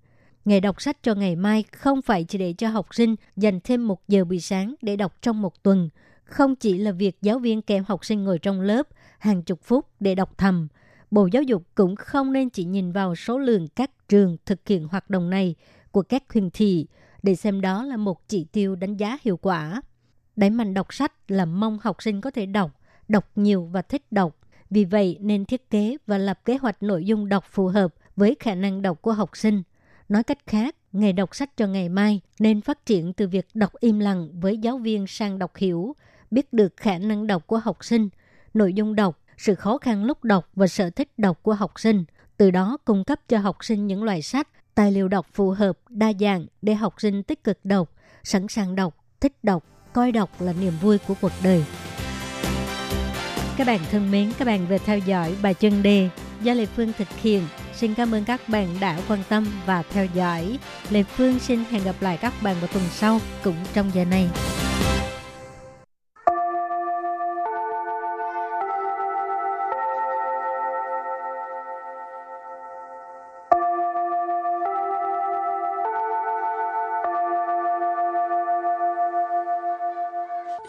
[0.45, 3.89] Ngày đọc sách cho ngày mai không phải chỉ để cho học sinh dành thêm
[3.89, 5.89] một giờ buổi sáng để đọc trong một tuần.
[6.25, 8.89] Không chỉ là việc giáo viên kèm học sinh ngồi trong lớp
[9.19, 10.69] hàng chục phút để đọc thầm.
[11.11, 14.89] Bộ Giáo dục cũng không nên chỉ nhìn vào số lượng các trường thực hiện
[14.89, 15.55] hoạt động này
[15.91, 16.87] của các huyện thị
[17.23, 19.83] để xem đó là một chỉ tiêu đánh giá hiệu quả.
[20.37, 22.82] Đẩy mạnh đọc sách là mong học sinh có thể đọc
[23.13, 24.37] đọc nhiều và thích đọc.
[24.71, 28.37] Vì vậy nên thiết kế và lập kế hoạch nội dung đọc phù hợp với
[28.41, 29.63] khả năng đọc của học sinh.
[30.09, 33.73] Nói cách khác, nghề đọc sách cho ngày mai nên phát triển từ việc đọc
[33.81, 35.97] im lặng với giáo viên sang đọc hiểu,
[36.31, 38.09] biết được khả năng đọc của học sinh,
[38.55, 42.05] nội dung đọc, sự khó khăn lúc đọc và sở thích đọc của học sinh.
[42.37, 45.79] Từ đó cung cấp cho học sinh những loại sách, tài liệu đọc phù hợp,
[45.89, 47.91] đa dạng để học sinh tích cực đọc,
[48.25, 51.65] sẵn sàng đọc, thích đọc, coi đọc là niềm vui của cuộc đời.
[53.57, 56.09] Các bạn thân mến, các bạn vừa theo dõi bài chân đề
[56.43, 57.43] do Lê Phương thực hiện.
[57.75, 60.59] Xin cảm ơn các bạn đã quan tâm và theo dõi.
[60.91, 64.29] Lê Phương xin hẹn gặp lại các bạn vào tuần sau cũng trong giờ này.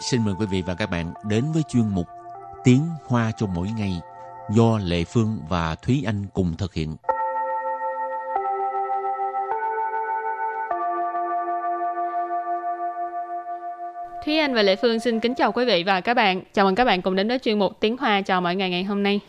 [0.00, 2.06] Xin mời quý vị và các bạn đến với chuyên mục
[2.63, 3.93] Tiếng Hoa cho mỗi ngày
[4.55, 6.95] do Lệ Phương và Thúy Anh cùng thực hiện.
[14.25, 16.41] Thúy Anh và Lệ Phương xin kính chào quý vị và các bạn.
[16.53, 18.83] Chào mừng các bạn cùng đến với chuyên mục Tiếng Hoa chào mỗi ngày ngày
[18.83, 19.19] hôm nay.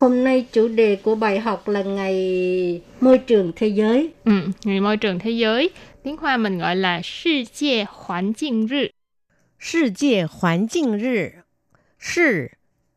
[0.00, 4.12] Hôm nay chủ đề của bài học là ngày môi trường thế giới.
[4.24, 4.32] Ừ,
[4.64, 5.70] ngày môi trường thế giới.
[6.02, 8.90] Tiếng Hoa mình gọi là世界环境日。
[9.58, 11.32] 世界环境日，
[11.98, 12.50] 世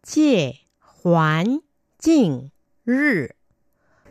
[0.03, 1.61] 界环
[1.99, 2.49] 境
[2.85, 3.35] 日。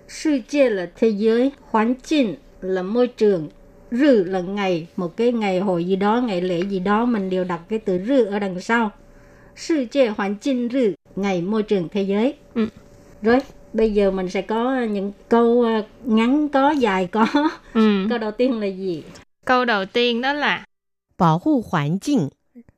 [0.09, 3.49] 世界là thế giới, hoàn cảnh là môi trường,
[3.91, 7.45] rư là ngày, một cái ngày hội gì đó, ngày lễ gì đó mình đều
[7.45, 8.91] đặt cái từ rư ở đằng sau.
[9.57, 12.35] 世界环境日, ngày môi trường thế giới.
[12.55, 12.69] Ừ.
[13.23, 13.39] Rồi,
[13.73, 17.27] bây giờ mình sẽ có những câu ờ, ngắn có, dài có.
[17.75, 18.07] Ừ.
[18.09, 19.03] Câu đầu tiên là gì?
[19.45, 20.65] Câu đầu tiên đó là
[21.17, 22.31] 保护环境，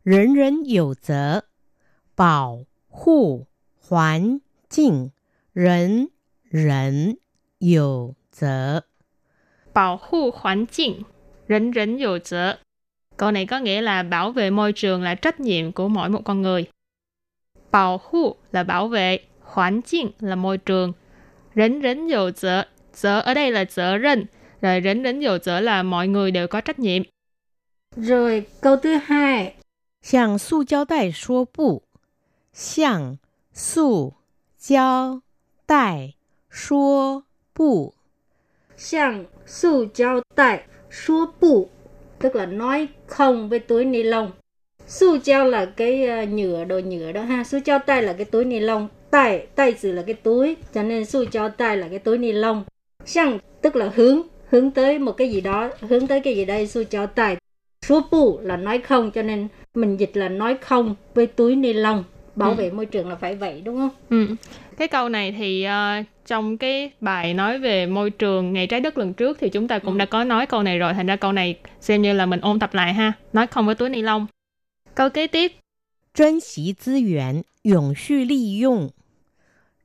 [0.05, 1.43] 人人有责。
[2.15, 3.47] 保 护
[3.81, 5.11] 环境，
[5.53, 6.09] 人
[6.43, 7.19] 人
[7.59, 8.83] 有责。
[9.73, 11.05] bảo hộ hoàn cảnh,
[11.47, 12.59] 人人有责.
[13.17, 16.21] Câu này có nghĩa là bảo vệ môi trường là trách nhiệm của mỗi một
[16.25, 16.67] con người.
[17.71, 20.93] Bảo hộ là bảo vệ, hoàn cảnh là môi trường.
[21.55, 22.65] 人人有责,
[22.95, 24.27] 责ở đây là 责任,
[24.61, 27.03] rồi 人人有责 là mọi người đều có trách nhiệm.
[27.97, 29.55] Rồi, câu thứ hai,
[30.03, 31.82] 向塑胶袋说不，
[32.53, 33.19] 向
[33.53, 34.15] 塑
[34.57, 35.23] 胶
[35.67, 36.15] 袋
[36.49, 37.95] 说不。
[38.77, 41.69] Sang su giao tay số bù
[42.19, 44.31] tức là nói không với túi ni lông.
[44.87, 47.45] Su giao là cái ờ, nhựa đồ nhựa đó ha.
[47.45, 48.89] Su giao tay là cái túi ni lông.
[49.11, 52.33] Tay tay từ là cái túi, cho nên su giao tay là cái túi ni
[52.33, 52.65] lông.
[53.05, 56.67] Sang tức là hướng hướng tới một cái gì đó, hướng tới cái gì đây
[56.67, 57.37] su giao tay.
[57.83, 61.73] Số bù là nói không, cho nên mình dịch là nói không với túi ni
[61.73, 62.05] lông.
[62.36, 62.56] bảo ừ.
[62.56, 63.90] vệ môi trường là phải vậy đúng không?
[64.10, 64.36] Ừ.
[64.78, 68.98] Cái câu này thì uh, trong cái bài nói về môi trường ngày trái đất
[68.98, 69.98] lần trước thì chúng ta cũng ừ.
[69.98, 72.60] đã có nói câu này rồi, thành ra câu này xem như là mình ôn
[72.60, 73.14] tập lại ha.
[73.34, 74.28] Nói không với túi ni lông.
[74.96, 75.52] Câu kế tiếp.
[76.14, 78.90] Trân xí tư yuán, yổng xu li dụng.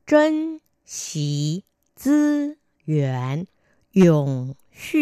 [0.07, 1.61] Trân xí
[2.05, 2.53] tư
[2.87, 3.43] yuán,
[3.95, 4.99] yổng xu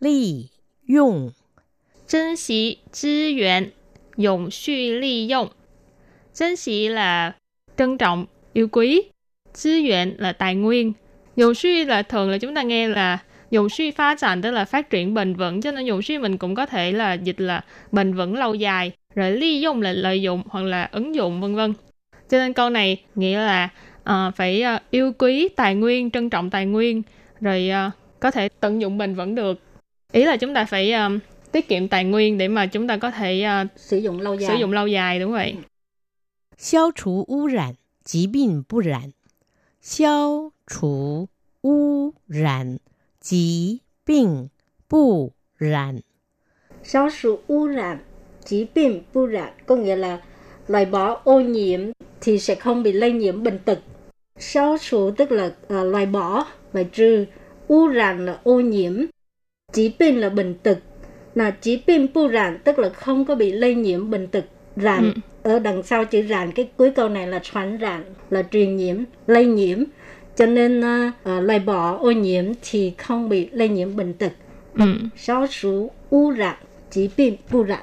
[0.00, 0.48] li
[0.88, 1.30] dụng.
[2.08, 3.70] Trân xí tư yuán,
[4.16, 5.48] yổng xu li dụng.
[6.36, 7.32] Trân sĩ là
[7.78, 9.02] trân trọng, yêu quý.
[9.64, 10.92] Tư nguyện là tài nguyên.
[11.36, 13.18] Dòng suy là thường là chúng ta nghe là
[13.50, 16.38] dùng suy phá sản tức là phát triển bền vững cho nên dùng suy mình
[16.38, 17.60] cũng có thể là dịch là
[17.92, 21.54] bền vững lâu dài rồi ly dụng là lợi dụng hoặc là ứng dụng vân
[21.54, 21.72] vân
[22.30, 23.68] cho nên câu này nghĩa là
[24.10, 27.02] uh, phải uh, yêu quý tài nguyên trân trọng tài nguyên
[27.40, 29.60] rồi uh, có thể tận dụng bền vững được
[30.12, 31.22] ý là chúng ta phải uh,
[31.52, 34.50] tiết kiệm tài nguyên để mà chúng ta có thể uh, sử dụng lâu dài
[34.50, 35.54] sử dụng lâu dài đúng vậy
[36.57, 39.11] 消除污染，疾病不染。
[39.81, 41.27] 消除
[41.63, 42.79] 污染，
[43.19, 44.49] 疾病
[44.87, 46.01] 不染。
[46.83, 47.99] Sáu sự污染,
[48.45, 50.21] 疾病不染có nghĩa là
[50.67, 51.79] loại bỏ ô nhiễm
[52.21, 53.79] thì sẽ không bị lây nhiễm bệnh tật.
[54.37, 57.25] Sáu sự tức là à, loại bỏ, loại trừ.
[57.67, 59.05] 污染là ô nhiễm.
[59.73, 60.79] 疾病là bệnh tật.
[61.35, 64.45] Là疾病不染tức là không có bị lây nhiễm bệnh tật.
[64.75, 65.51] Rạn Ừ.
[65.51, 69.83] ở đằng sau chữ rạn cái cuối câu này là传rạn là truyền nhiễm, lây nhiễm.
[70.35, 74.31] Cho nên à, à, loại bỏ ô nhiễm thì không bị lây nhiễm bệnh tật.
[74.77, 74.85] ừ.
[75.17, 76.55] Sáu sự污染,
[76.89, 77.79] 疾病不染。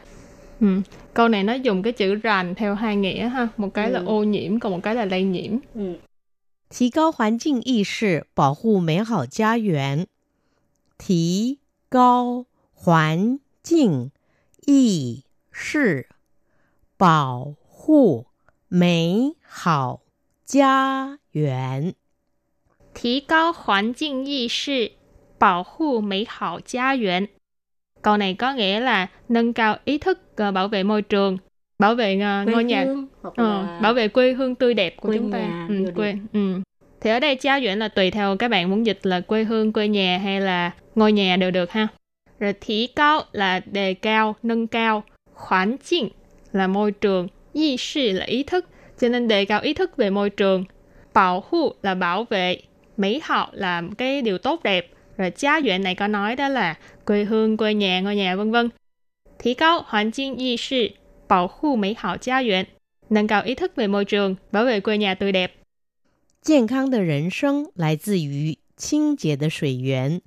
[0.61, 0.67] Ừ.
[1.15, 3.49] Câu này nó dùng cái chữ ràn theo hai nghĩa ha.
[3.57, 4.07] Một cái là Ừ.
[4.07, 5.59] ô nhiễm, còn một cái là lây nhiễm.
[5.75, 5.99] 嗯，
[6.71, 10.07] 提高环境意识，保护美好家园。
[10.99, 14.11] 提高环境
[14.67, 15.23] 意
[15.53, 16.09] 识，
[17.03, 18.27] 保护
[18.69, 20.01] 美好
[20.45, 21.95] 家园。
[22.95, 24.93] Thí cao hoàn境意识,
[25.39, 27.27] bảo hộ mỹ hảo gia园.
[28.03, 31.39] Câu này có nghĩa là nâng cao ý thức ờ, bảo vệ môi trường,
[31.79, 34.75] bảo vệ ờ, quê ngôi nhà, hương hoặc ờ, là bảo vệ quê hương tươi
[34.75, 35.39] đẹp của quê chúng ta.
[35.39, 36.19] nhà Ừ, tươi quê, đẹp.
[36.33, 36.61] ừ.
[37.01, 40.19] Thì ở đây gia园là tùy theo các bạn muốn dịch là quê hương, quê nhà
[40.19, 41.89] hay là ngôi nhà đều được ha.
[42.39, 45.05] Rồi thí cao là đề cao, nâng cao.
[45.35, 46.09] Hoàn cảnh
[46.53, 47.29] là môi trường.
[47.53, 48.67] Ý识là ý thức.
[49.01, 50.65] Cho nên đề cao ý thức về môi trường.
[51.15, 52.61] Bảo hộ là bảo vệ.
[52.97, 54.91] Mỹ hảo là cái điều tốt đẹp.
[55.17, 56.75] Rồi gia园này có nói đó là
[57.07, 58.69] quê hương, quê nhà, ngôi nhà vân vân.
[59.39, 60.77] Thí cao hoàn cảnh ý识,
[61.29, 62.65] bảo hộ mỹ hảo gia园.
[63.11, 65.53] Nâng cao ý thức về môi trường, bảo vệ quê nhà tươi đẹp.
[66.41, 70.23] 健康的人生来自于清洁的水源。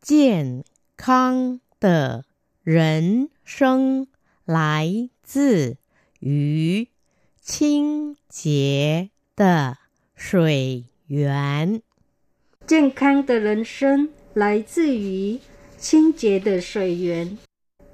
[0.00, 0.64] 健
[0.96, 2.24] 康的
[2.62, 4.06] 人生
[4.44, 5.76] 来 自
[6.18, 6.88] 于
[7.40, 9.76] 清洁的
[10.14, 11.80] 水源。
[12.66, 15.40] 健康的人生来自于
[15.76, 17.38] 清洁的水源.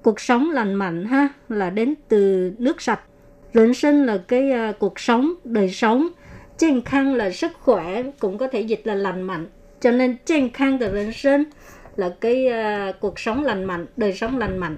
[0.02, 3.00] Cuộc sống lành mạnh ha là đến từ nước sạch.
[3.52, 6.10] 人生là cái uh, cuộc sống, đời sống.
[6.58, 9.46] 健康là sức khỏe, cũng có thể dịch là lành mạnh.
[9.80, 11.46] Cho nên 健康的人生
[11.96, 14.76] là cái uh, cuộc sống lành mạnh, đời sống lành mạnh.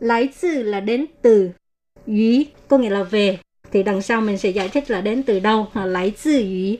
[0.00, 1.50] Lái từ là đến từ,
[2.07, 3.37] ý có nghĩa là về
[3.71, 6.77] thì đằng sau mình sẽ giải thích là đến từ đâu à, lấy từ ý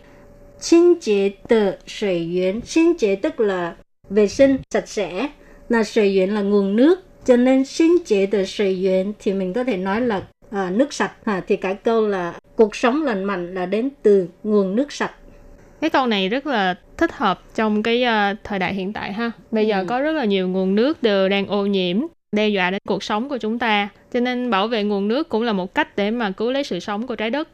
[0.60, 3.76] Chính chế tờ sợi yến Chính chế tức là
[4.10, 5.30] vệ sinh sạch sẽ
[5.70, 9.54] là sợi yến là nguồn nước cho nên sinh chế từ sợi yến thì mình
[9.54, 13.24] có thể nói là à, nước sạch à, thì cái câu là cuộc sống lành
[13.24, 18.04] mạnh là đến từ nguồn nước sạch。Cái câu này rất là thích hợp trong cái
[18.04, 19.70] uh, thời đại hiện tại ha bây ừ.
[19.70, 21.98] giờ có rất là nhiều nguồn nước đều đang ô nhiễm。
[22.33, 23.89] đe dọa đến cuộc sống của chúng ta.
[24.13, 26.81] Cho nên bảo vệ nguồn nước cũng là một cách để mà cứu lấy sự
[26.81, 27.49] sống của trái đất.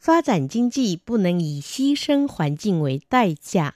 [0.00, 3.74] 发展经济不能以牺牲环境为代价。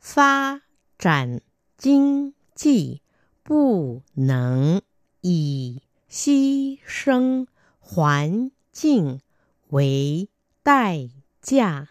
[0.00, 0.62] 发
[0.98, 1.40] 展
[1.78, 3.00] 经济
[3.44, 4.82] 不能
[5.20, 7.46] 以牺牲
[7.78, 9.20] 环境
[9.68, 10.28] 为
[10.64, 11.08] 代
[11.40, 11.88] 价。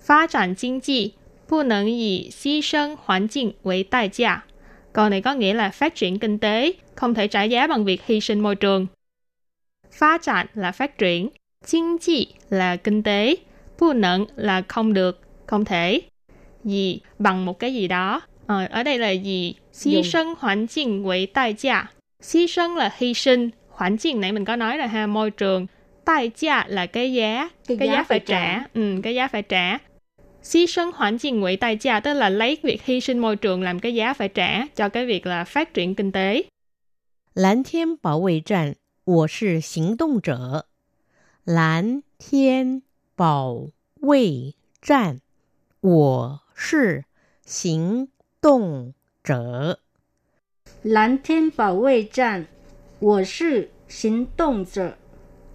[0.00, 1.14] 发展经济
[1.46, 4.44] 不能以牺牲环境为代价。
[4.93, 8.05] Câu này có nghĩa là phát triển kinh tế không thể trả giá bằng việc
[8.05, 8.87] hy sinh môi trường.
[9.91, 11.29] Phát triển là phát triển,
[11.67, 13.35] kinh 济 là kinh tế,
[13.79, 16.01] bu nận là không được, không thể.
[16.63, 18.21] Gì bằng một cái gì đó.
[18.47, 19.55] Ờ, ở đây là gì?
[19.85, 21.87] Hy sinh hoàn cảnh với đại giá.
[22.33, 25.67] Hy sinh là hy sinh, hoàn cảnh nãy mình có nói là ha môi trường.
[26.05, 28.59] Đại giá là cái giá, cái, cái giá, giá phải trả.
[28.59, 28.65] trả.
[28.73, 29.77] Ừ, cái giá phải trả
[30.52, 33.62] Hy sinh hoàn cảnh với đại giá tức là lấy việc hy sinh môi trường
[33.62, 36.44] làm cái giá phải trả cho cái việc là phát triển kinh tế.
[37.34, 40.66] 蓝天保卫战，我是行动者。
[41.44, 42.82] 蓝天
[43.14, 43.68] 保
[44.00, 45.20] 卫战，
[45.80, 47.04] 我是
[47.44, 48.08] 行
[48.40, 49.78] 动者。
[50.82, 52.46] 蓝天保卫战，
[52.98, 54.96] 我是行动者。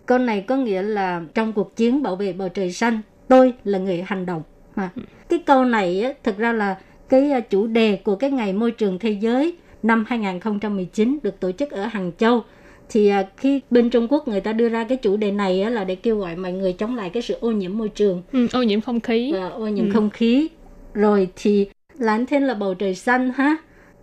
[0.06, 3.80] Câu này có nghĩa là trong cuộc chiến bảo vệ bầu trời xanh, tôi là
[3.80, 4.44] người hành động.
[4.78, 4.90] À,
[5.30, 6.78] cái câu này á, thực ra là
[7.10, 11.52] cái à, chủ đề của cái ngày môi trường thế giới năm 2019 được tổ
[11.52, 12.44] chức ở Hàng Châu
[12.90, 15.70] thì à, khi bên Trung Quốc người ta đưa ra cái chủ đề này á,
[15.70, 18.48] là để kêu gọi mọi người chống lại cái sự ô nhiễm môi trường, ừ,
[18.54, 19.92] ô nhiễm không khí, và ô nhiễm ừ.
[19.94, 20.48] không khí.
[20.94, 23.58] Rồi thì lãnh thiên là bầu trời xanh ha,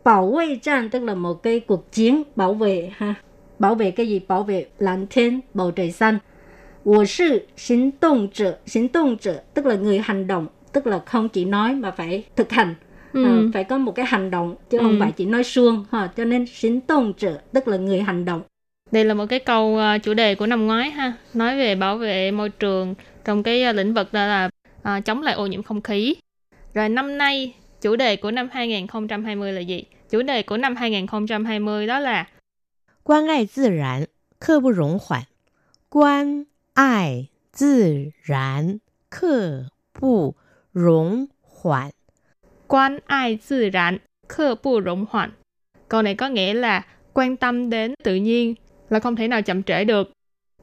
[0.04, 3.14] bảo vệ战 tức là một cái cuộc chiến bảo vệ ha,
[3.59, 4.20] bảo vệ cái gì?
[4.28, 6.18] Bảo vệ lãnh thiên bầu trời xanh.
[6.83, 12.75] 我是行动者，行动者 tức là người hành động, tức là không chỉ nói mà phải thực hành.
[13.13, 13.23] Ừ.
[13.25, 14.81] À, phải có một cái hành động chứ ừ.
[14.81, 18.25] không phải chỉ nói suông ha cho nên xin tôn trợ tức là người hành
[18.25, 18.41] động.
[18.91, 21.97] Đây là một cái câu uh, chủ đề của năm ngoái ha nói về bảo
[21.97, 24.49] vệ môi trường trong cái uh, lĩnh vực đó là
[24.97, 26.15] uh, chống lại ô nhiễm không khí.
[26.73, 29.83] Rồi năm nay chủ đề của năm 2020 là gì?
[30.09, 32.27] Chủ đề của năm 2020 đó là
[33.03, 34.05] quan ai tự nhiên
[34.39, 35.23] khơ bù rộng hoạn
[35.89, 37.27] quan ai
[37.59, 38.77] tự nhiên
[39.11, 39.63] khơ
[40.01, 40.33] bù
[40.75, 41.25] 容
[41.63, 41.89] 缓.
[42.67, 45.31] Quan ai tự rãn, khơ bu rộng hoạn.
[45.89, 46.81] Câu này có nghĩa là
[47.13, 48.55] quan tâm đến tự nhiên
[48.89, 50.11] là không thể nào chậm trễ được.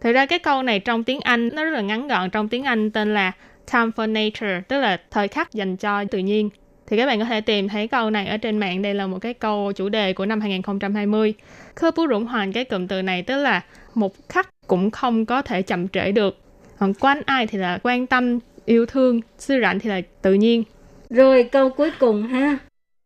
[0.00, 2.64] Thực ra cái câu này trong tiếng Anh nó rất là ngắn gọn trong tiếng
[2.64, 3.32] Anh tên là
[3.72, 6.50] time for nature, tức là thời khắc dành cho tự nhiên.
[6.86, 8.82] Thì các bạn có thể tìm thấy câu này ở trên mạng.
[8.82, 11.34] Đây là một cái câu chủ đề của năm 2020.
[11.74, 13.62] Khơ bú rủng hoàn cái cụm từ này tức là
[13.94, 16.38] một khắc cũng không có thể chậm trễ được.
[16.78, 20.63] Còn quan ai thì là quan tâm yêu thương, sư rảnh thì là tự nhiên.
[21.09, 22.59] Rồi câu cuối cùng ha.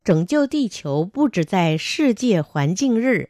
[0.04, 3.30] 拯救地球不止在世界环境日，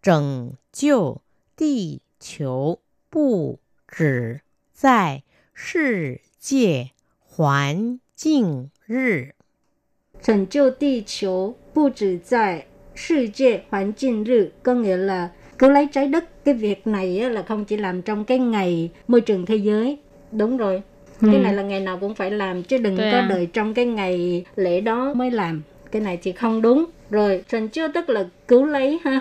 [0.00, 1.20] 拯救
[1.56, 2.78] 地球
[3.10, 3.58] 不
[3.88, 4.40] 止
[4.72, 9.34] 在世界环境日。
[10.22, 16.44] 拯救地球不止在世界环境日 có nghĩa là cứu lấy trái đất.
[16.44, 19.98] Cái việc này là không chỉ làm trong cái ngày môi trường thế giới.
[20.32, 20.82] Đúng rồi.
[21.22, 21.28] Ừ.
[21.32, 23.26] cái này là ngày nào cũng phải làm chứ đừng Đấy có à.
[23.30, 27.68] đợi trong cái ngày lễ đó mới làm cái này thì không đúng rồi trần
[27.68, 29.20] chưa tức là cứu lấy ha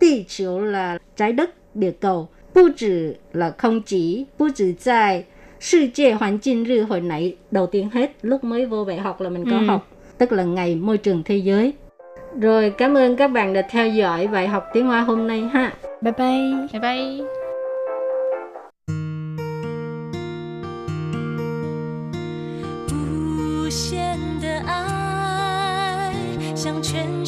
[0.00, 5.24] địa chiếu là trái đất địa cầu bu chỉ là không chỉ bu chỉ tại
[5.60, 9.64] 世界环境日hồi nãy đầu tiên hết lúc mới vô đại học là mình có ừ.
[9.66, 11.72] học tức là ngày môi trường thế giới
[12.40, 15.72] rồi cảm ơn các bạn đã theo dõi bài học tiếng Hoa hôm nay ha.
[16.02, 16.68] Bye bye.
[16.72, 17.37] Bye bye.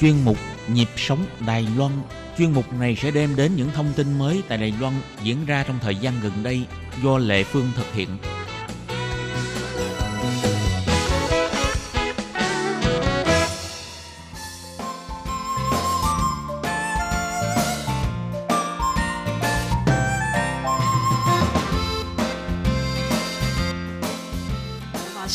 [0.00, 0.36] Chuyên mục
[0.68, 1.92] Nhịp sống Đài Loan
[2.38, 5.64] Chuyên mục này sẽ đem đến những thông tin mới tại Đài Loan diễn ra
[5.66, 6.66] trong thời gian gần đây
[7.02, 8.08] do Lệ Phương thực hiện.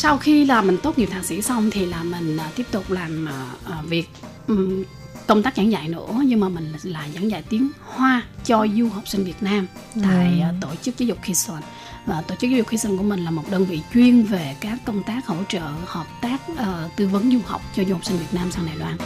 [0.02, 2.90] sau khi là mình tốt nghiệp thạc sĩ xong thì là mình à, tiếp tục
[2.90, 4.08] làm à, à, việc
[4.50, 4.84] ừm,
[5.26, 8.88] công tác giảng dạy nữa nhưng mà mình là giảng dạy tiếng Hoa cho du
[8.88, 9.66] học sinh Việt Nam
[10.02, 11.60] tại à, tổ chức giáo dục Kison
[12.06, 14.78] và tổ chức giáo dục Kison của mình là một đơn vị chuyên về các
[14.84, 18.18] công tác hỗ trợ hợp tác ờ, tư vấn du học cho du học sinh
[18.18, 18.96] Việt Nam sang Đài Loan.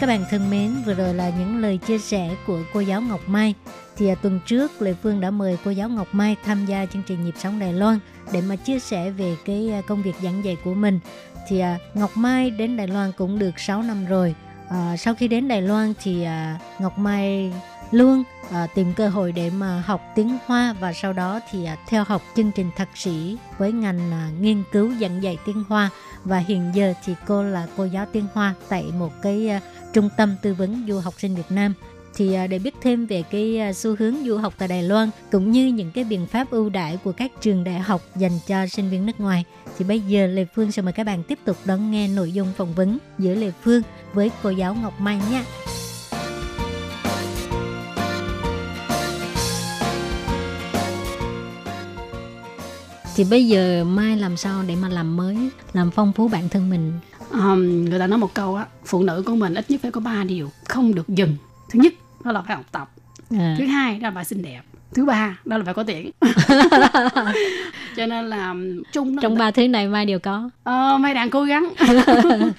[0.00, 3.20] Các bạn thân mến, vừa rồi là những lời chia sẻ của cô giáo Ngọc
[3.26, 3.54] Mai.
[3.96, 7.02] Thì à, tuần trước Lê Phương đã mời cô giáo Ngọc Mai tham gia chương
[7.06, 7.98] trình Nhịp sống Đài Loan
[8.32, 11.00] để mà chia sẻ về cái à, công việc giảng dạy của mình.
[11.48, 14.34] Thì à, Ngọc Mai đến Đài Loan cũng được 6 năm rồi.
[14.70, 17.52] À, sau khi đến Đài Loan thì à, Ngọc Mai
[17.90, 21.76] luôn à, tìm cơ hội để mà học tiếng Hoa và sau đó thì à,
[21.88, 25.90] theo học chương trình thạc sĩ với ngành à, nghiên cứu giảng dạy tiếng Hoa
[26.24, 29.60] và hiện giờ thì cô là cô giáo tiếng Hoa tại một cái à,
[29.92, 31.74] trung tâm tư vấn du học sinh Việt Nam
[32.16, 35.10] thì à, để biết thêm về cái à, xu hướng du học tại Đài Loan
[35.32, 38.66] cũng như những cái biện pháp ưu đãi của các trường đại học dành cho
[38.66, 39.44] sinh viên nước ngoài
[39.78, 42.48] thì bây giờ Lê Phương sẽ mời các bạn tiếp tục đón nghe nội dung
[42.56, 45.44] phỏng vấn giữa Lê Phương với cô giáo Ngọc Mai nha.
[53.16, 55.36] Thì bây giờ Mai làm sao để mà làm mới,
[55.72, 56.92] làm phong phú bản thân mình
[57.30, 60.00] um, người ta nói một câu á, phụ nữ của mình ít nhất phải có
[60.00, 61.36] ba điều không được dừng.
[61.70, 61.92] Thứ nhất
[62.24, 62.90] đó là phải học tập.
[63.38, 64.62] à, Thứ hai đó là phải xinh đẹp.
[64.94, 66.10] Thứ ba đó là phải có tiền.
[67.96, 68.54] Cho nên là
[68.92, 70.50] chung trong ba thứ này Mai đều có.
[70.64, 71.72] Ờ, mai đang cố gắng.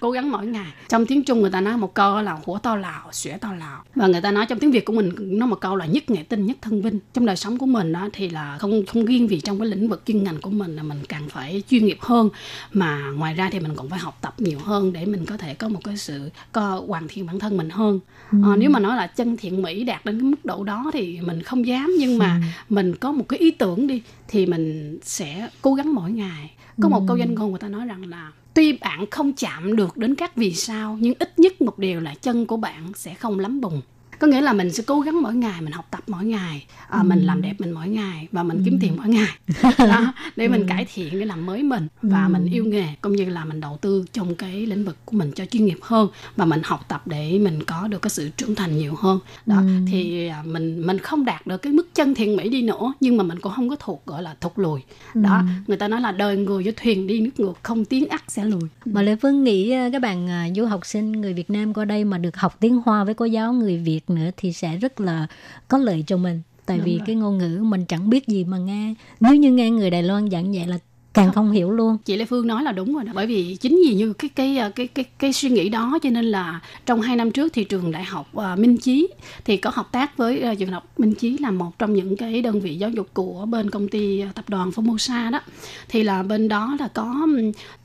[0.00, 0.72] Cố gắng mỗi ngày.
[0.88, 3.82] Trong tiếng trung người ta nói một câu là hủa to lào xỉa to lào.
[3.94, 6.22] Và người ta nói trong tiếng việt của mình nói một câu là nhất nghệ
[6.22, 6.98] tinh nhất thân vinh.
[7.14, 9.88] Trong đời sống của mình đó thì là không không riêng vì trong cái lĩnh
[9.88, 12.28] vực chuyên ngành của mình là mình càng phải chuyên nghiệp hơn
[12.72, 15.54] mà ngoài ra thì mình còn phải học tập nhiều hơn để mình có thể
[15.54, 18.00] có một cái sự có hoàn thiện bản thân mình hơn.
[18.44, 21.20] Ờ, nếu mà nói là chân thiện mỹ đạt đến cái mức độ đó thì
[21.20, 25.48] mình không dám nhưng mà mình có một cái ý tưởng đi thì mình sẽ
[25.62, 26.50] cố gắng mỗi ngày.
[26.82, 29.96] Có một câu danh ngôn người ta nói rằng là tuy bạn không chạm được
[29.96, 33.38] đến các vì sao nhưng ít nhất một điều là chân của bạn sẽ không
[33.38, 33.80] lắm bùn
[34.18, 36.66] có nghĩa là mình sẽ cố gắng mỗi ngày mình học tập mỗi ngày.
[36.88, 39.28] À, mình làm đẹp mình mỗi ngày và mình kiếm tiền mỗi ngày.
[39.78, 43.24] Đó, để mình cải thiện để làm mới mình và mình yêu nghề cũng như
[43.24, 46.44] là mình đầu tư trong cái lĩnh vực của mình cho chuyên nghiệp hơn và
[46.44, 49.18] mình học tập để mình có được cái sự trưởng thành nhiều hơn.
[49.46, 52.92] Đó thì à, mình mình không đạt được cái mức chân thiện mỹ đi nữa
[53.00, 54.80] nhưng mà mình cũng không có thuộc gọi là thụt lùi.
[55.14, 58.22] Đó người ta nói là đời người với thuyền đi nước ngược không tiến ắt
[58.28, 58.62] sẽ lùi.
[58.84, 62.04] Mà Lê Phương nghĩ à, các bạn du học sinh người Việt Nam qua đây
[62.04, 65.26] mà được học tiếng Hoa với cô giáo người Việt nữa thì sẽ rất là
[65.68, 66.42] có lợi cho mình.
[66.66, 67.06] Tại Đúng vì rồi.
[67.06, 68.94] cái ngôn ngữ mình chẳng biết gì mà nghe.
[69.20, 70.78] Nếu như nghe người Đài Loan giảng dạy là
[71.18, 71.50] càng không.
[71.50, 71.98] hiểu luôn.
[72.04, 74.58] chị Lê Phương nói là đúng rồi đó bởi vì chính vì như cái cái
[74.76, 77.90] cái cái cái suy nghĩ đó cho nên là trong hai năm trước thì trường
[77.90, 79.08] đại học à, Minh Chí
[79.44, 82.16] thì có hợp tác với à, trường đại học Minh Chí là một trong những
[82.16, 85.40] cái đơn vị giáo dục của bên công ty tập đoàn Formosa đó.
[85.88, 87.26] Thì là bên đó là có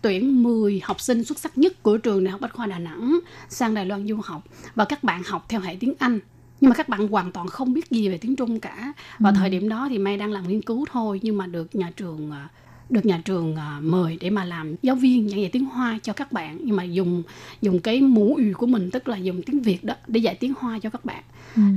[0.01, 3.19] tuyển 10 học sinh xuất sắc nhất của trường đại học Bách khoa Đà Nẵng
[3.49, 4.43] sang Đài Loan du học.
[4.75, 6.19] Và các bạn học theo hệ tiếng Anh.
[6.61, 8.93] Nhưng mà các bạn hoàn toàn không biết gì về tiếng Trung cả.
[9.19, 11.91] Và thời điểm đó thì May đang làm nghiên cứu thôi nhưng mà được nhà
[11.95, 12.31] trường
[12.93, 16.13] được nhà trường à, mời để mà làm giáo viên giảng dạy tiếng Hoa cho
[16.13, 16.57] các bạn.
[16.63, 17.23] Nhưng mà dùng
[17.61, 20.53] dùng cái mũ ủy của mình tức là dùng tiếng Việt đó để dạy tiếng
[20.59, 21.23] Hoa cho các bạn.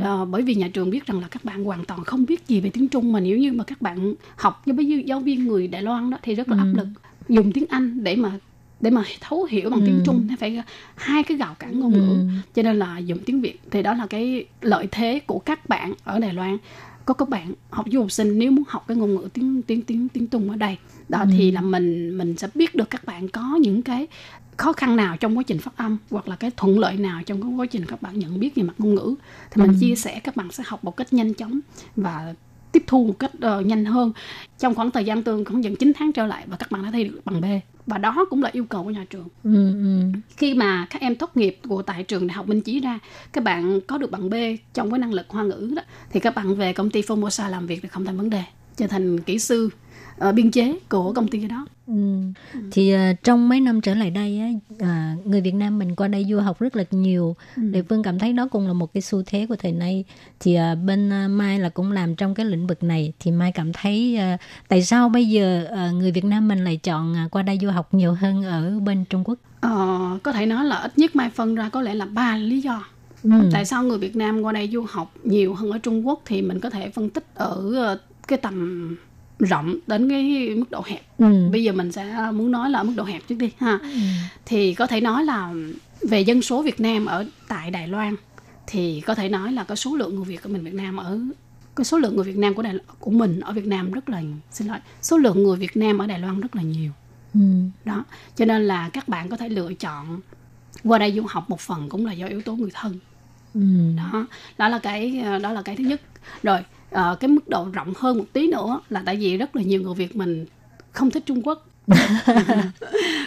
[0.01, 2.61] Ờ, bởi vì nhà trường biết rằng là các bạn hoàn toàn không biết gì
[2.61, 5.83] về tiếng Trung mà nếu như mà các bạn học với giáo viên người Đài
[5.83, 6.87] Loan đó thì rất là áp lực
[7.29, 8.39] dùng tiếng Anh để mà
[8.81, 10.63] để mà thấu hiểu bằng tiếng Trung thì phải
[10.95, 12.17] hai cái rào cản ngôn ngữ.
[12.55, 13.61] Cho nên là dùng tiếng Việt.
[13.71, 16.59] Thì đó là cái lợi thế của các bạn ở Đài Loan.
[17.05, 19.83] Có các bạn học du học sinh nếu muốn học cái ngôn ngữ tiếng tiếng
[19.83, 20.77] tiếng tiếng Trung ở đây
[21.09, 24.07] đó thì là mình mình sẽ biết được các bạn có những cái
[24.57, 27.43] khó khăn nào trong quá trình phát âm hoặc là cái thuận lợi nào trong
[27.43, 29.15] cái quá trình các bạn nhận biết về mặt ngôn ngữ.
[29.51, 31.61] Thì mình chia sẻ các bạn sẽ học một cách nhanh chóng
[31.97, 32.35] và
[32.73, 34.13] tiếp thu một cách ờ, nhanh hơn.
[34.59, 36.91] Trong khoảng thời gian tương khoảng chừng 9 tháng trở lại và các bạn đã
[36.91, 37.45] thi được bằng B.
[37.87, 39.29] Và đó cũng là yêu cầu của nhà trường.
[39.45, 40.03] Ừ, ừ.
[40.37, 42.99] khi mà các em tốt nghiệp của tại trường đại học Minh Chí ra
[43.33, 44.35] các bạn có được bằng B
[44.75, 47.67] trong cái năng lực hoa ngữ đó thì các bạn về công ty Formosa làm
[47.67, 48.43] việc thì không thành vấn đề
[48.77, 49.71] trở thành kỹ sư
[50.19, 51.95] ờ, biên chế của công ty đó Ừ.
[52.73, 54.49] Thì à, trong mấy năm trở lại đây á,
[54.87, 57.37] à, người Việt Nam mình qua đây du học rất là nhiều.
[57.57, 57.63] Ừ.
[57.63, 60.05] Địa Phương cảm thấy đó cũng là một cái xu thế của thời nay.
[60.41, 63.13] Thì à, bên à, Mai là cũng làm trong cái lĩnh vực này.
[63.21, 64.39] Thì Mai cảm thấy à,
[64.69, 67.71] tại sao bây giờ à, người Việt Nam mình lại chọn à, qua đây du
[67.71, 69.39] học nhiều hơn ở bên Trung Quốc?
[69.61, 72.61] Ờ, có thể nói là ít nhất mai phân ra có lẽ là ba lý
[72.61, 72.85] do
[73.23, 73.31] Ừ.
[73.53, 76.43] tại sao người Việt Nam qua đây du học nhiều hơn ở Trung Quốc thì
[76.43, 77.99] mình có thể phân tích ở
[78.29, 78.97] cái tầm
[79.39, 81.49] rộng đến cái mức độ hẹp Ừ.
[81.53, 83.79] bây giờ mình sẽ muốn nói là ở mức độ hẹp trước đi ha
[84.47, 85.53] thì có thể nói là
[86.09, 88.17] về dân số Việt Nam ở tại Đài Loan
[88.67, 91.19] thì có thể nói là có số lượng người Việt của mình Việt Nam ở
[91.77, 94.23] cái số lượng người Việt Nam của Đài của mình ở Việt Nam rất là
[94.51, 96.91] xin lỗi số lượng người Việt Nam ở Đài Loan rất là nhiều
[97.35, 97.41] Ừ.
[97.85, 98.05] đó
[98.37, 100.21] cho nên là các bạn có thể lựa chọn
[100.85, 102.99] qua đây du học một phần cũng là do yếu tố người thân
[103.55, 103.61] Ừ.
[103.97, 104.27] đó
[104.59, 106.01] đó là cái đó là cái thứ nhất
[106.43, 106.59] rồi
[106.97, 109.83] ờ, cái mức độ rộng hơn một tí nữa là tại vì rất là nhiều
[109.83, 110.47] người Việt mình
[110.93, 111.69] không thích Trung Quốc.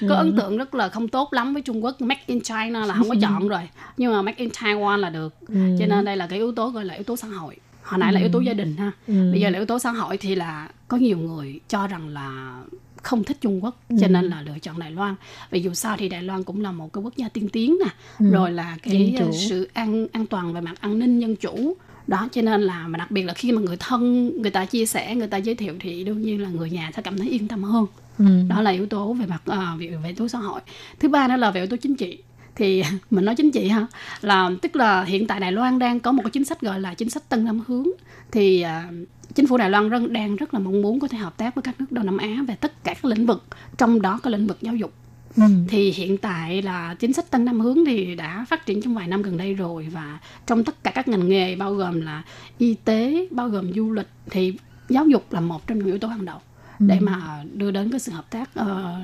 [0.09, 2.01] Có ấn tượng rất là không tốt lắm với Trung Quốc.
[2.01, 3.70] Make in China là không có chọn rồi.
[3.97, 5.36] Nhưng mà Make in Taiwan là được.
[5.47, 5.55] Ừ.
[5.80, 7.55] cho nên đây là cái yếu tố gọi là yếu tố xã hội.
[7.84, 8.91] Hồi nãy là yếu tố gia đình ha.
[9.07, 9.32] Ừ.
[9.32, 12.59] bây giờ là yếu tố xã hội thì là có nhiều người cho rằng là
[13.03, 15.15] không thích Trung Quốc cho nên là lựa chọn Đài Loan.
[15.49, 17.91] Vì dù sao thì Đài Loan cũng là một cái quốc gia tiên tiến nè.
[18.32, 19.15] Rồi là cái
[19.49, 21.76] sự an an toàn về mặt an ninh dân chủ
[22.10, 24.86] đó cho nên là mà đặc biệt là khi mà người thân người ta chia
[24.86, 27.47] sẻ người ta giới thiệu thì đương nhiên là người nhà sẽ cảm thấy yên
[27.47, 27.86] tâm hơn.
[28.18, 28.26] Ừ.
[28.49, 30.62] đó là yếu tố về mặt à, về, về yếu tố xã hội.
[30.99, 32.18] Thứ ba đó là về yếu tố chính trị.
[32.55, 33.88] Thì mình nói chính trị ha
[34.22, 36.93] là tức là hiện tại Đài Loan đang có một cái chính sách gọi là
[36.93, 37.88] chính sách Tân Nam hướng.
[38.32, 38.91] Thì à,
[39.36, 41.62] chính phủ Đài Loan rất, đang rất là mong muốn có thể hợp tác với
[41.62, 43.43] các nước Đông Nam Á về tất cả các lĩnh vực
[43.78, 44.93] trong đó có lĩnh vực giáo dục
[45.38, 45.44] Ừ.
[45.68, 49.08] thì hiện tại là chính sách Tân Nam hướng thì đã phát triển trong vài
[49.08, 52.24] năm gần đây rồi và trong tất cả các ngành nghề bao gồm là
[52.58, 54.54] y tế bao gồm du lịch thì
[54.90, 56.40] giáo dục là một trong những yếu tố hàng đầu
[56.80, 58.96] để mà đưa đến cái sự hợp tác ờ,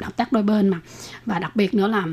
[0.00, 0.80] hợp tác đôi bên mà
[1.26, 2.06] và đặc biệt nữa là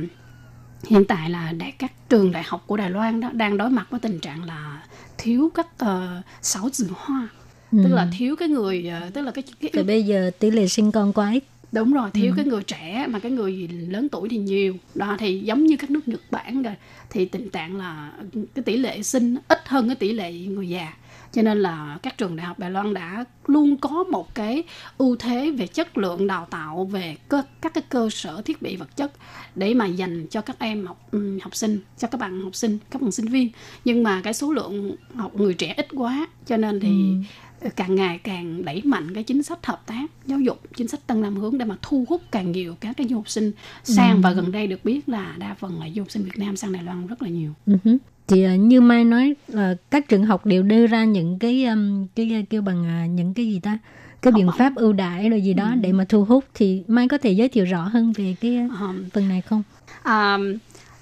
[0.87, 3.87] hiện tại là đại các trường đại học của Đài Loan đó đang đối mặt
[3.89, 4.83] với tình trạng là
[5.17, 7.27] thiếu các uh, sáu từ hoa
[7.71, 10.67] tức là thiếu cái người ờ, tức là cái, cái Tại bây giờ tỷ lệ
[10.67, 11.43] sinh con quá ít.
[11.71, 14.75] Đúng rồi thiếu cái người trẻ mà cái người lớn tuổi thì nhiều.
[14.95, 16.73] Đó thì giống như các nước Nhật Bản rồi
[17.09, 18.13] thì tình trạng là
[18.55, 20.93] cái tỷ lệ sinh ít hơn cái tỷ lệ người già.
[21.33, 24.63] Cho nên là các trường đại học Đài Loan đã luôn có một cái
[24.97, 28.75] ưu thế về chất lượng đào tạo về cơ, các cái cơ sở thiết bị
[28.75, 29.11] vật chất
[29.55, 32.77] để mà dành cho các em học ừm, học sinh cho các bạn học sinh
[32.91, 33.49] các bạn sinh viên.
[33.85, 37.13] Nhưng mà cái số lượng học người trẻ ít quá cho nên thì
[37.69, 41.21] càng ngày càng đẩy mạnh cái chính sách hợp tác giáo dục chính sách tân
[41.21, 43.51] nam hướng để mà thu hút càng nhiều các cái du học sinh
[43.83, 46.55] sang và gần đây được biết là đa phần là du học sinh Việt Nam
[46.55, 47.53] sang Đài Loan rất là nhiều.
[47.65, 47.97] Ừ hứ.
[48.27, 52.07] Thì à, như Mai nói là các trường học đều đưa ra những cái um,
[52.15, 53.77] cái kêu bằng à, những cái gì ta?
[54.21, 56.45] Cái biện pháp ưu đãi rồi gì đó để mà thu hút.
[56.53, 59.63] Thì Mai có thể giới thiệu rõ hơn về cái Ờm, phần này không?
[60.03, 60.37] À,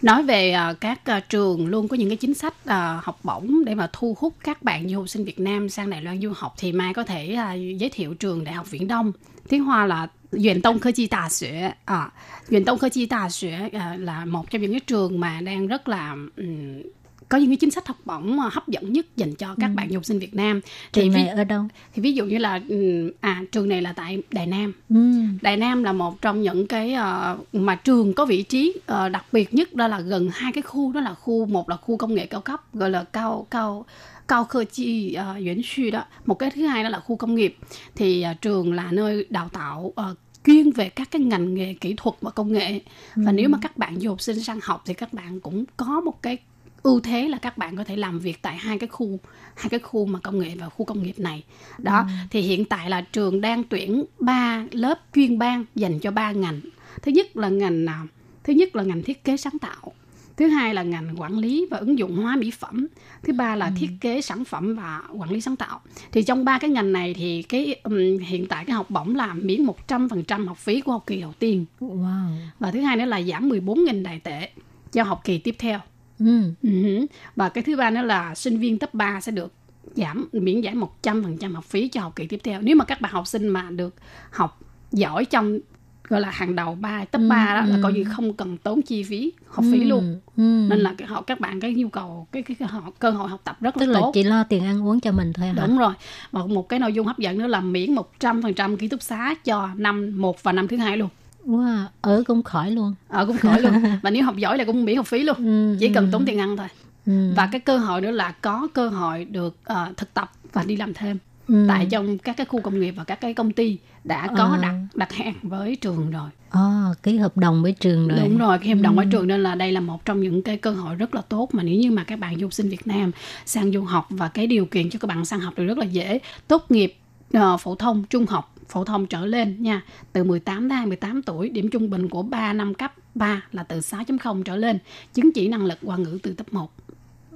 [0.01, 3.65] nói về uh, các uh, trường luôn có những cái chính sách uh, học bổng
[3.65, 6.33] để mà thu hút các bạn du học sinh Việt Nam sang Đài Loan du
[6.35, 9.11] học thì mai có thể uh, giới thiệu trường Đại học Viễn Đông.
[9.49, 12.09] Tiếng Hoa là Viện Tông Khơ Chi Tà Xuyễn à,
[12.47, 15.89] Viện Tông Khơ Chi Tà Xuyễn là một trong những cái trường mà đang rất
[15.89, 16.81] là um,
[17.29, 19.89] có những cái chính sách học bổng à, hấp dẫn nhất dành cho các bạn
[19.89, 20.61] du học sinh Việt Nam.
[20.93, 21.63] Thì Trường ví, này ở đâu?
[21.93, 24.73] thì ví dụ như là ừm, à trường này là tại Đài Nam.
[24.89, 25.11] Ừ.
[25.41, 29.25] Đài Nam là một trong những cái ờ, mà trường có vị trí ờ, đặc
[29.31, 32.13] biệt nhất đó là gần hai cái khu đó là khu một là khu công
[32.13, 33.85] nghệ cao cấp gọi là cao cao
[34.27, 36.05] cao 科技 uh, Xu đó.
[36.25, 37.57] Một cái thứ hai đó là khu công nghiệp.
[37.95, 40.15] Thì ờ, trường là nơi đào tạo ờ,
[40.45, 42.79] chuyên về các cái ngành nghề kỹ thuật và công nghệ.
[43.15, 46.01] Và nếu mà các bạn du học sinh sang học thì các bạn cũng có
[46.01, 46.37] một cái
[46.83, 49.19] ưu thế là các bạn có thể làm việc tại hai cái khu
[49.55, 51.43] hai cái khu mà công nghệ và khu công nghiệp này.
[51.77, 56.31] Đó thì hiện tại là trường đang tuyển ba lớp chuyên ban dành cho ba
[56.31, 56.61] ngành.
[57.01, 58.05] Thứ nhất là ngành nào
[58.43, 59.93] thứ nhất là ngành thiết kế sáng tạo
[60.39, 62.87] thứ hai là ngành quản lý và ứng dụng hóa mỹ phẩm
[63.23, 65.81] thứ ba là thiết kế sản phẩm và quản lý sáng tạo.
[66.11, 69.33] Thì trong ba cái ngành này thì cái ừm, hiện tại cái học bổng là
[69.33, 71.65] miễn 100% học phí của học kỳ đầu tiên.
[71.79, 72.27] Wow.
[72.59, 74.49] và thứ hai nữa là giảm 14.000 đài tệ
[74.91, 75.79] cho học kỳ tiếp theo
[76.19, 76.41] Ừ.
[76.63, 77.05] Ừ.
[77.35, 79.53] Và cái thứ ba nữa là sinh viên cấp 3 sẽ được
[79.95, 82.61] giảm miễn giảm 100% học phí cho học kỳ tiếp theo.
[82.61, 83.95] Nếu mà các bạn học sinh mà được
[84.31, 84.59] học
[84.91, 85.59] giỏi trong
[86.07, 89.03] gọi là hàng đầu ba top 3 đó là coi như không cần tốn chi
[89.03, 90.65] phí học phí luôn Ừ.
[90.69, 93.41] nên là họ các bạn cái nhu cầu cái cái, cái họ, cơ hội học
[93.43, 95.65] tập rất là tức là tốt chỉ lo tiền ăn uống cho mình thôi hả?
[95.67, 95.93] đúng rồi
[96.31, 99.69] và một cái nội dung hấp dẫn nữa là miễn 100% ký túc xá cho
[99.75, 101.09] năm một và năm thứ hai luôn
[101.45, 102.93] Wow, ở cũng khỏi luôn.
[103.07, 105.77] ở cũng khỏi luôn và nếu học giỏi là cũng miễn học phí luôn Ừ,
[105.79, 106.09] chỉ cần ừ.
[106.11, 106.67] tốn tiền ăn thôi
[107.05, 107.33] Ừ.
[107.35, 110.75] và cái cơ hội nữa là có cơ hội được ờ, thực tập và đi
[110.75, 111.17] làm thêm
[111.47, 111.65] Ừ.
[111.67, 114.59] tại trong các cái khu công nghiệp và các cái công ty đã có À.
[114.61, 118.19] đặt đặt hàng với trường rồi À, ký hợp đồng với trường rồi.
[118.19, 120.57] đúng rồi cái hợp đồng ở trường nên là đây là một trong những cái
[120.57, 122.87] cơ hội rất là tốt mà nếu như mà các bạn du học sinh Việt
[122.87, 123.11] Nam
[123.45, 125.85] sang du học và cái điều kiện cho các bạn sang học đều rất là
[125.85, 126.95] dễ tốt nghiệp
[127.33, 129.81] ờ, phổ thông trung học phổ thông trở lên nha.
[130.13, 133.79] Từ 18 đến 28 tuổi, điểm trung bình của 3 năm cấp 3 là từ
[133.79, 134.79] 6.0 trở lên,
[135.13, 136.71] chứng chỉ năng lực ngoại ngữ từ cấp 1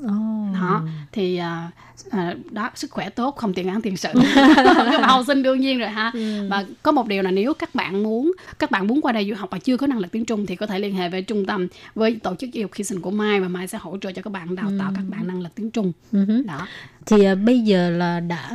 [0.05, 0.53] Oh.
[0.53, 0.81] đó
[1.11, 1.71] thì à,
[2.09, 4.09] à, đó sức khỏe tốt không tiền ăn tiền sự.
[4.55, 6.11] Các bạn học sinh đương nhiên rồi ha.
[6.49, 9.35] Và có một điều là nếu các bạn muốn các bạn muốn qua đây du
[9.35, 11.45] học và chưa có năng lực tiếng Trung thì có thể liên hệ với trung
[11.45, 14.55] tâm với tổ chức education của Mai và Mai sẽ hỗ trợ cho các bạn
[14.55, 15.91] đào tạo các bạn năng lực tiếng Trung.
[16.11, 16.67] Ừ đó.
[17.05, 18.51] Thì à, bây giờ là đã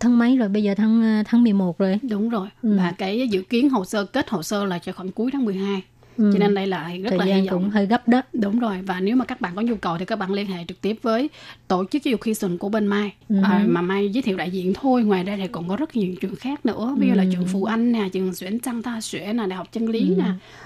[0.00, 0.48] tháng mấy rồi?
[0.48, 1.98] Bây giờ tháng à, tháng 11 rồi.
[2.02, 2.48] đúng rồi.
[2.62, 2.76] Ừ.
[2.78, 5.82] và cái dự kiến hồ sơ kết hồ sơ là cho khoảng cuối tháng 12
[6.16, 6.30] Ừ.
[6.32, 8.22] cho nên đây là rất Thời là hy gian vọng cũng hơi gấp đó.
[8.32, 10.64] Đúng rồi và nếu mà các bạn có nhu cầu thì các bạn liên hệ
[10.68, 11.30] trực tiếp với
[11.68, 13.36] tổ chức giáo dục của bên Mai Ừ.
[13.44, 16.14] à, mà Mai giới thiệu đại diện thôi ngoài ra thì còn có rất nhiều
[16.20, 17.16] trường khác nữa ví dụ Ừ.
[17.16, 20.14] là trường Phú Anh nè trường Xuyển Trăng Tha Xuyển nè đại học Chân Lý
[20.16, 20.24] nè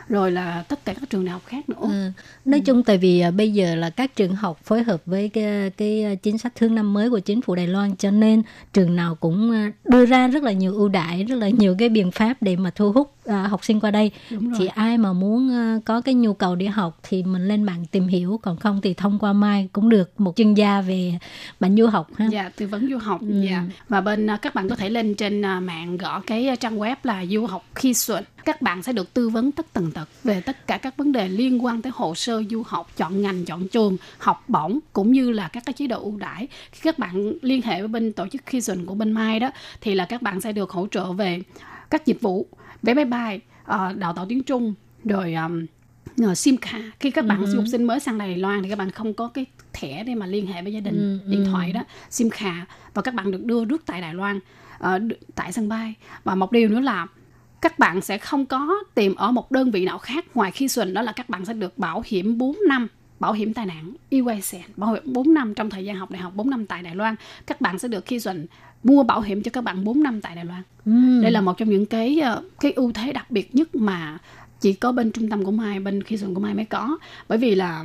[0.08, 2.10] rồi là tất cả các trường đại học khác nữa Ừ.
[2.44, 5.70] Nói chung tại vì à, bây giờ là các trường học phối hợp với cái,
[5.70, 8.42] cái à, chính sách thương năm mới của chính phủ Đài Loan cho nên
[8.72, 11.88] trường nào cũng à, đưa ra rất là nhiều ưu đãi, rất là nhiều cái
[11.88, 14.10] biện pháp để mà thu hút à, học sinh qua đây.
[14.58, 17.84] Thì ai mà muốn à, có cái nhu cầu đi học thì mình lên mạng
[17.90, 21.18] tìm hiểu, còn không thì thông qua Mai cũng được một chuyên gia về
[21.60, 22.28] bạn du học ha.
[22.32, 23.20] Dạ, tư vấn du học.
[23.20, 23.42] Ừ.
[23.50, 23.64] Dạ.
[23.88, 26.78] Và bên à, các bạn có thể lên trên à, mạng gõ cái à, trang
[26.78, 28.24] web là du học khi xuân.
[28.44, 31.28] Các bạn sẽ được tư vấn tất tần tật về tất cả các vấn đề
[31.28, 35.30] liên quan tới hồ sơ du học, chọn ngành, chọn trường, học bổng cũng như
[35.30, 36.48] là các cái chế độ ưu đãi.
[36.72, 39.50] Khi các bạn liên hệ với bên tổ chức khi xuân của bên Mai đó
[39.80, 41.40] thì là các bạn sẽ được hỗ trợ về
[41.90, 42.46] các dịch vụ
[42.86, 44.74] vé máy bay, ờ, đào tạo tiếng Trung,
[45.04, 45.66] rồi um,
[46.34, 46.84] sim card.
[47.00, 49.28] Khi các bạn du học sinh mới sang Đài Loan thì các bạn không có
[49.28, 51.80] cái thẻ để mà liên hệ với gia đình Ừ, điện thoại đó
[52.10, 52.56] sim card.
[52.94, 54.40] Và các bạn được đưa rước tại Đài Loan
[54.80, 55.94] đ- tại sân bay.
[56.24, 57.06] Và một điều nữa là
[57.60, 60.94] các bạn sẽ không có tìm ở một đơn vị nào khác ngoài khi xuân
[60.94, 62.88] đó là các bạn sẽ được bảo hiểm 4 năm
[63.20, 66.32] bảo hiểm tai nạn EYSEN bảo hiểm 4 năm trong thời gian học đại học
[66.34, 67.14] 4 năm tại Đài Loan.
[67.46, 68.46] Các bạn sẽ được khi xuân
[68.84, 71.22] mua bảo hiểm cho các bạn 4 năm tại Đài Loan Ừ.
[71.22, 74.18] đây là một trong những cái ờ, cái ưu thế đặc biệt nhất mà
[74.60, 76.98] chỉ có bên trung tâm của Mai bên khi xuân của Mai mới có
[77.28, 77.84] bởi vì là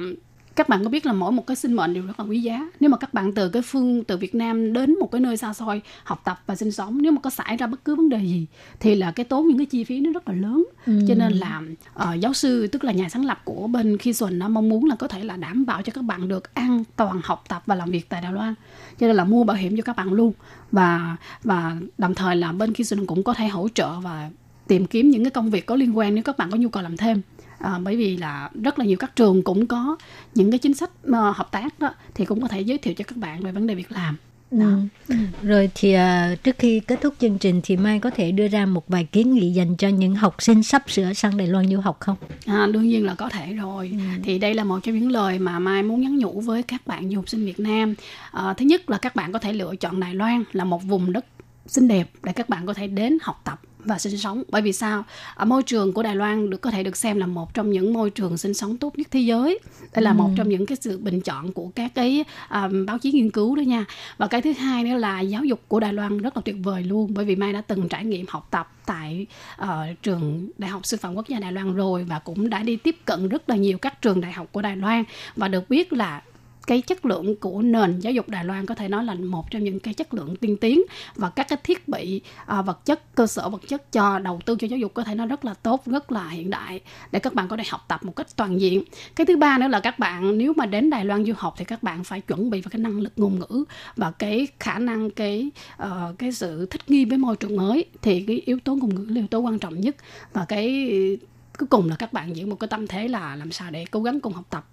[0.55, 2.69] các bạn có biết là mỗi một cái sinh mệnh đều rất là quý giá.
[2.79, 5.53] Nếu mà các bạn từ cái phương từ Việt Nam đến một cái nơi xa
[5.53, 8.19] xôi học tập và sinh sống nếu mà có xảy ra bất cứ vấn đề
[8.19, 8.47] gì
[8.79, 10.65] thì là cái tốn những cái chi phí nó rất là lớn.
[11.07, 11.61] Cho nên là
[11.93, 14.85] ờ, giáo sư tức là nhà sáng lập của bên khi xuân nó mong muốn
[14.85, 17.75] là có thể là đảm bảo cho các bạn được an toàn học tập và
[17.75, 18.55] làm việc tại Đài Loan.
[18.99, 20.33] Cho nên là mua bảo hiểm cho các bạn luôn.
[20.71, 24.29] Và và đồng thời là bên khi xuân cũng có thể hỗ trợ và
[24.67, 26.83] tìm kiếm những cái công việc có liên quan nếu các bạn có nhu cầu
[26.83, 27.21] làm thêm
[27.63, 29.97] à, bởi vì là rất là nhiều các trường cũng có
[30.35, 33.03] những cái chính sách ờ, hợp tác đó thì cũng có thể giới thiệu cho
[33.07, 34.17] các bạn về vấn đề việc làm
[34.51, 35.15] Ừ.
[35.41, 38.65] Rồi thì à, trước khi kết thúc chương trình thì Mai có thể đưa ra
[38.65, 41.79] một vài kiến nghị dành cho những học sinh sắp sửa sang Đài Loan du
[41.79, 42.15] học không?
[42.45, 43.91] À, đương nhiên là có thể rồi.
[44.23, 47.09] Thì đây là một trong những lời mà Mai muốn nhắn nhủ với các bạn
[47.09, 47.95] du học sinh Việt Nam.
[48.31, 51.13] À, thứ nhất là các bạn có thể lựa chọn Đài Loan là một vùng
[51.13, 51.25] đất
[51.67, 54.43] xinh đẹp để các bạn có thể đến học tập và sinh sống.
[54.49, 55.03] Bởi vì sao?
[55.35, 57.93] Ở môi trường của Đài Loan được có thể được xem là một trong những
[57.93, 59.59] môi trường sinh sống tốt nhất thế giới.
[59.93, 63.11] Đây là một trong những cái sự bình chọn của các cái à, báo chí
[63.11, 63.85] nghiên cứu đó nha.
[64.17, 66.83] Và cái thứ hai nữa là giáo dục của Đài Loan rất là tuyệt vời
[66.83, 67.13] luôn.
[67.13, 69.25] Bởi vì Mai đã từng trải nghiệm học tập tại
[69.57, 72.75] ờ, trường Đại học Sư phạm Quốc gia Đài Loan rồi và cũng đã đi
[72.75, 75.03] tiếp cận rất là nhiều các trường đại học của Đài Loan.
[75.35, 76.21] Và được biết là
[76.67, 79.63] cái chất lượng của nền giáo dục Đài Loan có thể nói là một trong
[79.63, 80.81] những cái chất lượng tiên tiến
[81.15, 84.55] và các cái thiết bị à, vật chất cơ sở vật chất cho đầu tư
[84.59, 86.81] cho giáo dục có thể nói rất là tốt rất là hiện đại
[87.11, 88.83] để các bạn có thể học tập một cách toàn diện.
[89.15, 91.65] Cái thứ ba nữa là các bạn nếu mà đến Đài Loan du học thì
[91.65, 93.63] các bạn phải chuẩn bị vào cái năng lực ngôn ngữ
[93.95, 95.51] và cái khả năng cái
[95.83, 99.05] uh, cái sự thích nghi với môi trường mới thì cái yếu tố ngôn ngữ
[99.09, 99.95] là yếu tố quan trọng nhất.
[100.33, 101.17] Và cái
[101.61, 104.03] cuối cùng là các bạn giữ một cái tâm thế là làm sao để cố
[104.03, 104.65] gắng cùng học tập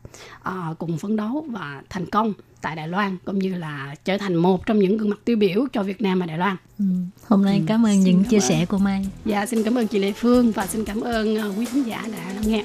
[0.42, 4.34] à, cùng phấn đấu và thành công tại Đài Loan cũng như là trở thành
[4.34, 6.56] một trong những gương mặt tiêu biểu cho Việt Nam và Đài Loan.
[6.78, 6.84] Ừ.
[7.28, 9.06] Hôm nay cảm ơn những chia sẻ của Mai.
[9.24, 12.04] Dạ xin cảm ơn chị Lê Phương và xin cảm ơn ờ, quý khán giả
[12.12, 12.64] đã lắng nghe.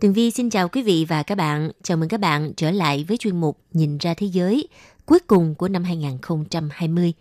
[0.00, 1.70] Tường Vi xin chào quý vị và các bạn.
[1.82, 4.68] Chào mừng các bạn trở lại với chuyên mục Nhìn ra thế giới
[5.06, 7.12] cuối cùng của năm 2020.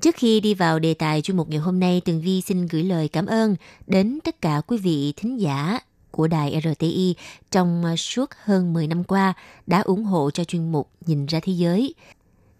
[0.00, 2.84] Trước khi đi vào đề tài chuyên mục ngày hôm nay, Tường Vi xin gửi
[2.84, 5.78] lời cảm ơn đến tất cả quý vị thính giả
[6.10, 7.14] của đài RTI
[7.50, 9.34] trong suốt hơn 10 năm qua
[9.66, 11.94] đã ủng hộ cho chuyên mục Nhìn ra thế giới.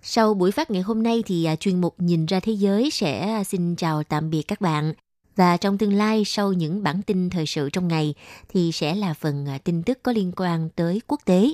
[0.03, 3.21] Sau buổi phát ngày hôm nay thì à, chuyên mục Nhìn ra thế giới sẽ
[3.21, 4.95] à, xin chào tạm biệt các bạn.
[5.41, 8.15] Và trong tương lai sau những bản tin thời sự trong ngày
[8.49, 11.53] thì sẽ là phần à, tin tức có liên quan tới quốc tế.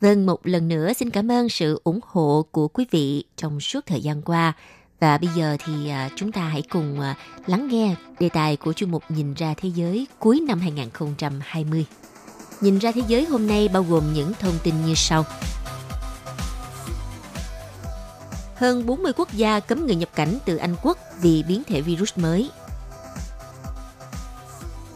[0.00, 3.86] Vâng, một lần nữa xin cảm ơn sự ủng hộ của quý vị trong suốt
[3.86, 4.52] thời gian qua.
[5.00, 8.72] Và bây giờ thì à, chúng ta hãy cùng à, lắng nghe đề tài của
[8.72, 11.86] chuyên mục Nhìn ra thế giới cuối năm 2020.
[12.60, 15.24] Nhìn ra thế giới hôm nay bao gồm những thông tin như sau.
[18.54, 22.18] Hơn 40 quốc gia cấm người nhập cảnh từ Anh Quốc vì biến thể virus
[22.18, 22.50] mới.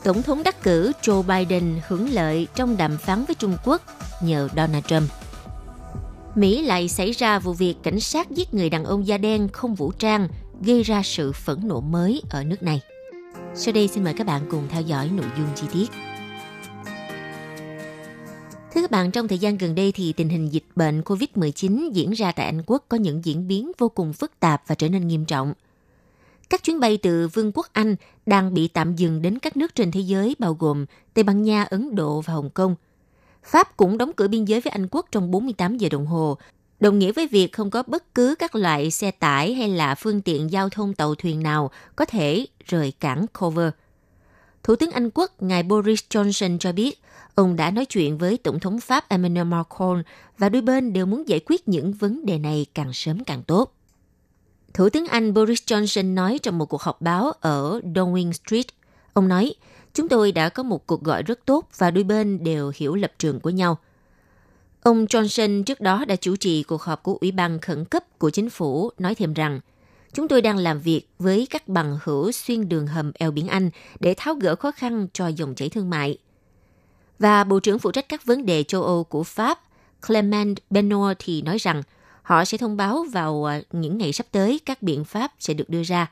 [0.05, 3.82] Tổng thống đắc cử Joe Biden hưởng lợi trong đàm phán với Trung Quốc
[4.22, 5.11] nhờ Donald Trump.
[6.34, 9.74] Mỹ lại xảy ra vụ việc cảnh sát giết người đàn ông da đen không
[9.74, 10.28] vũ trang,
[10.62, 12.80] gây ra sự phẫn nộ mới ở nước này.
[13.55, 15.90] Sau đây xin mời các bạn cùng theo dõi nội dung chi tiết.
[18.74, 22.11] Thưa các bạn, trong thời gian gần đây thì tình hình dịch bệnh COVID-19 diễn
[22.11, 25.09] ra tại Anh Quốc có những diễn biến vô cùng phức tạp và trở nên
[25.09, 25.55] nghiêm trọng.
[26.51, 27.96] Các chuyến bay từ Vương quốc Anh
[28.26, 31.62] đang bị tạm dừng đến các nước trên thế giới bao gồm Tây Ban Nha,
[31.62, 32.74] Ấn Độ và Hồng Kông.
[33.44, 36.38] Pháp cũng đóng cửa biên giới với Anh Quốc trong 48 giờ đồng hồ,
[36.80, 40.22] đồng nghĩa với việc không có bất cứ các loại xe tải hay là phương
[40.22, 43.70] tiện giao thông tàu thuyền nào có thể rời cảng Dover.
[44.62, 47.01] Thủ tướng Anh Quốc ngài Boris Johnson cho biết
[47.34, 50.03] ông đã nói chuyện với Tổng thống Pháp Emmanuel Macron
[50.38, 53.74] và đôi bên đều muốn giải quyết những vấn đề này càng sớm càng tốt.
[54.74, 58.66] Thủ tướng Anh Boris Johnson nói trong một cuộc họp báo ở Downing Street.
[59.12, 59.54] Ông nói,
[59.94, 63.12] chúng tôi đã có một cuộc gọi rất tốt và đôi bên đều hiểu lập
[63.18, 63.78] trường của nhau.
[64.82, 68.30] Ông Johnson trước đó đã chủ trì cuộc họp của Ủy ban khẩn cấp của
[68.30, 69.60] chính phủ, nói thêm rằng,
[70.12, 73.70] chúng tôi đang làm việc với các bằng hữu xuyên đường hầm eo biển Anh
[74.00, 76.18] để tháo gỡ khó khăn cho dòng chảy thương mại.
[77.18, 79.60] Và Bộ trưởng phụ trách các vấn đề châu Âu của Pháp,
[80.06, 81.82] Clement Benoit thì nói rằng
[82.31, 85.70] họ sẽ thông báo vào à, những ngày sắp tới các biện pháp sẽ được
[85.70, 86.11] đưa ra.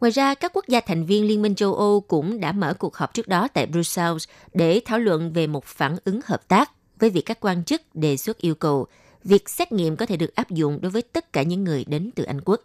[0.00, 2.96] Ngoài ra, các quốc gia thành viên Liên minh châu Âu cũng đã mở cuộc
[2.96, 7.10] họp trước đó tại Brussels để thảo luận về một phản ứng hợp tác với
[7.10, 8.86] việc các quan chức đề xuất yêu cầu
[9.24, 12.10] việc xét nghiệm có thể được áp dụng đối với tất cả những người đến
[12.14, 12.60] từ Anh quốc.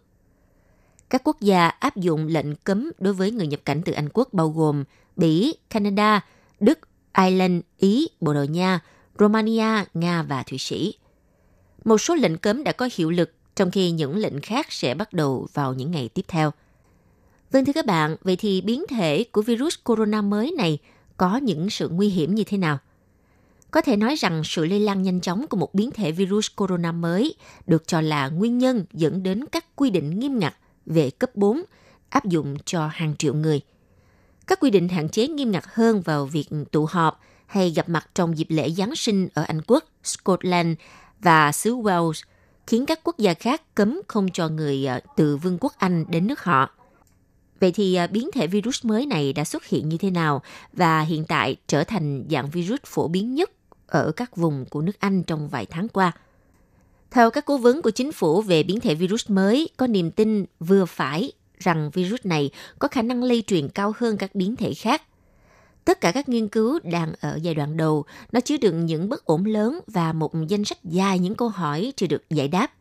[1.10, 4.28] Các quốc gia áp dụng lệnh cấm đối với người nhập cảnh từ Anh quốc
[4.32, 4.84] bao gồm
[5.16, 6.24] Bỉ, Canada,
[6.60, 6.78] Đức,
[7.18, 8.80] Ireland, Ý, Bồ Đào Nha,
[9.18, 10.94] Romania, Nga và Thụy Sĩ.
[11.84, 15.12] Một số lệnh cấm đã có hiệu lực, trong khi những lệnh khác sẽ bắt
[15.12, 16.50] đầu vào những ngày tiếp theo.
[17.50, 20.78] Vâng thưa các bạn, vậy thì biến thể của virus corona mới này
[21.16, 22.78] có những sự nguy hiểm như thế nào?
[23.70, 26.92] Có thể nói rằng sự lây lan nhanh chóng của một biến thể virus corona
[26.92, 27.34] mới
[27.66, 30.54] được cho là nguyên nhân dẫn đến các quy định nghiêm ngặt
[30.86, 31.62] về cấp 4
[32.08, 33.60] áp dụng cho hàng triệu người.
[34.46, 38.10] Các quy định hạn chế nghiêm ngặt hơn vào việc tụ họp hay gặp mặt
[38.14, 40.76] trong dịp lễ Giáng sinh ở Anh Quốc, Scotland
[41.22, 42.22] và xứ Wales,
[42.66, 46.26] khiến các quốc gia khác cấm không cho người ờ, từ Vương quốc Anh đến
[46.26, 46.70] nước họ.
[47.60, 50.42] Vậy thì ờ, biến thể virus mới này đã xuất hiện như thế nào
[50.72, 53.50] và hiện tại trở thành dạng virus phổ biến nhất
[53.86, 56.12] ở các vùng của nước Anh trong vài tháng qua?
[57.10, 60.44] Theo các cố vấn của chính phủ về biến thể virus mới, có niềm tin
[60.60, 64.74] vừa phải rằng virus này có khả năng lây truyền cao hơn các biến thể
[64.74, 65.02] khác
[65.84, 69.24] Tất cả các nghiên cứu đang ở giai đoạn đầu, nó chứa đựng những bất
[69.24, 72.72] ổn lớn và một danh sách dài những câu hỏi chưa được giải đáp.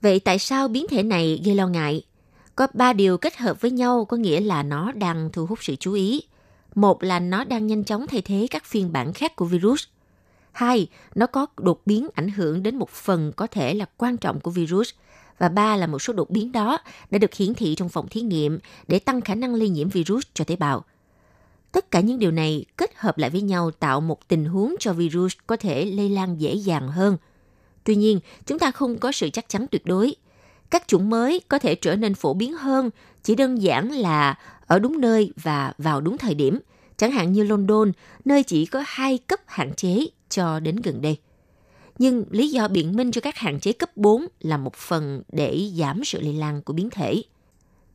[0.00, 2.02] Vậy tại sao biến thể này gây lo ngại?
[2.56, 5.76] Có ba điều kết hợp với nhau có nghĩa là nó đang thu hút sự
[5.76, 6.22] chú ý.
[6.74, 9.84] Một là nó đang nhanh chóng thay thế các phiên bản khác của virus.
[10.52, 14.40] Hai, nó có đột biến ảnh hưởng đến một phần có thể là quan trọng
[14.40, 14.90] của virus.
[15.38, 16.78] Và ba là một số đột biến đó
[17.10, 20.24] đã được hiển thị trong phòng thí nghiệm để tăng khả năng lây nhiễm virus
[20.34, 20.84] cho tế bào.
[21.72, 24.92] Tất cả những điều này kết hợp lại với nhau tạo một tình huống cho
[24.92, 27.16] virus có thể lây lan dễ dàng hơn.
[27.84, 30.14] Tuy nhiên, chúng ta không có sự chắc chắn tuyệt đối.
[30.70, 32.90] Các chủng mới có thể trở nên phổ biến hơn,
[33.22, 36.58] chỉ đơn giản là ở đúng nơi và vào đúng thời điểm,
[36.96, 37.92] chẳng hạn như London,
[38.24, 41.16] nơi chỉ có hai cấp hạn chế cho đến gần đây.
[41.98, 45.70] Nhưng lý do biện minh cho các hạn chế cấp 4 là một phần để
[45.74, 47.22] giảm sự lây lan của biến thể.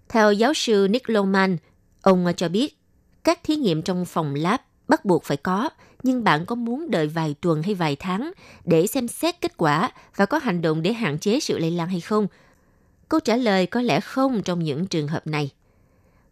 [0.10, 1.58] Theo giáo sư Nick Lohmann,
[2.02, 2.78] ông cho biết
[3.26, 5.70] các thí nghiệm trong phòng lab bắt buộc phải có,
[6.04, 8.32] nhưng bạn có muốn đợi vài tuần hay vài tháng
[8.66, 11.88] để xem xét kết quả và có hành động để hạn chế sự lây lan
[11.88, 12.28] hay không?
[13.10, 15.50] Câu trả lời có lẽ không trong những trường hợp này.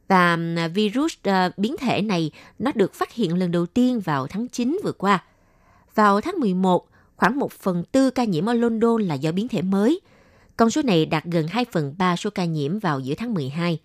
[0.08, 4.28] Và à, virus uh, biến thể này nó được phát hiện lần đầu tiên vào
[4.28, 5.24] tháng 9 vừa qua.
[5.96, 9.62] Vào tháng 11, khoảng 1 phần tư ca nhiễm ở London là do biến thể
[9.62, 10.00] mới.
[10.58, 13.80] Con số này đạt gần 2 phần 3 số ca nhiễm vào giữa tháng 12.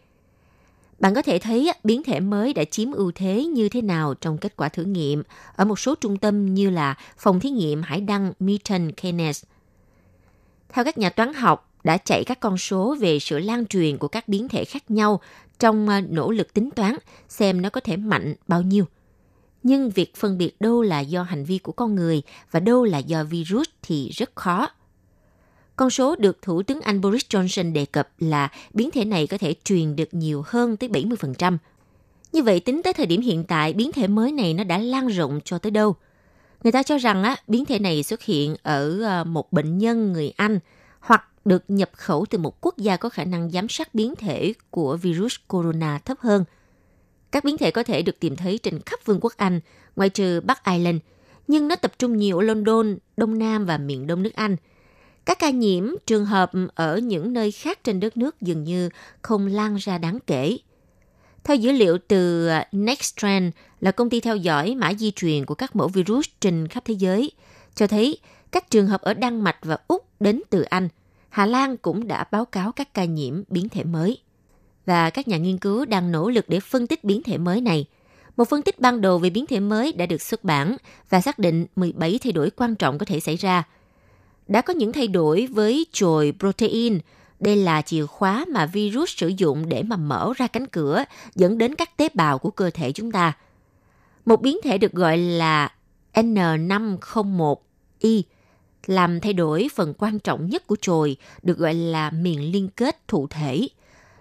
[0.99, 4.39] Bạn có thể thấy biến thể mới đã chiếm ưu thế như thế nào trong
[4.39, 5.23] kết quả thử nghiệm
[5.57, 9.45] ở một số trung tâm như là phòng thí nghiệm hải đăng Milton Keynes.
[10.69, 14.09] Theo các nhà toán học, đã chạy các con số về sự lan truyền của
[14.09, 15.21] các biến thể khác nhau
[15.59, 16.97] trong à, nỗ lực tính toán
[17.29, 18.85] xem nó có thể mạnh bao nhiêu.
[19.63, 22.99] Nhưng việc phân biệt đâu là do hành vi của con người và đâu là
[22.99, 24.69] do virus thì rất khó.
[25.79, 29.39] Con số được Thủ tướng Anh Boris Johnson đề cập là biến thể này có
[29.39, 31.57] thể truyền được nhiều hơn tới 70%.
[32.33, 35.07] Như vậy tính tới thời điểm hiện tại, biến thể mới này nó đã lan
[35.09, 35.97] rộng cho tới đâu?
[36.63, 40.13] Người ta cho rằng á, biến thể này xuất hiện ở ờ, một bệnh nhân
[40.13, 40.59] người Anh
[41.01, 44.53] hoặc được nhập khẩu từ một quốc gia có khả năng giám sát biến thể
[44.71, 46.45] của virus corona thấp hơn.
[47.33, 49.61] Các biến thể có thể được tìm thấy trên khắp vương quốc Anh,
[49.97, 50.99] ngoại trừ Bắc Ireland,
[51.49, 54.57] nhưng nó tập trung nhiều ở London, Đông Nam và miền Đông nước Anh–
[55.29, 58.89] các ca nhiễm trường hợp ở những nơi khác trên đất nước dường như
[59.23, 60.59] không lan ra đáng kể.
[61.45, 65.55] Theo dữ liệu từ à, Nexttrend là công ty theo dõi mã di truyền của
[65.55, 67.33] các mẫu virus trên khắp thế giới,
[67.75, 68.19] cho thấy
[68.51, 70.89] các trường hợp ở Đan Mạch và Úc đến từ Anh.
[71.29, 74.19] Hà Lan cũng đã báo cáo các ca nhiễm biến thể mới.
[74.87, 77.87] Và các nhà nghiên cứu đang nỗ lực để phân tích biến thể mới này.
[78.37, 80.77] Một phân tích ban đầu về biến thể mới đã được xuất bản
[81.11, 83.65] và xác định 17 thay đổi quan trọng có thể xảy ra–
[84.49, 86.99] đã có những thay đổi với chồi protein.
[87.41, 91.59] Đây là chìa khóa mà virus sử dụng để mà mở ra cánh cửa, dẫn
[91.59, 93.33] đến các tế bào của cơ thể chúng ta.
[94.27, 95.73] Một biến thể được gọi là
[96.15, 98.23] N501Y
[98.87, 103.09] làm thay đổi phần quan trọng nhất của chồi, được gọi là miền liên kết
[103.09, 103.69] thụ thể.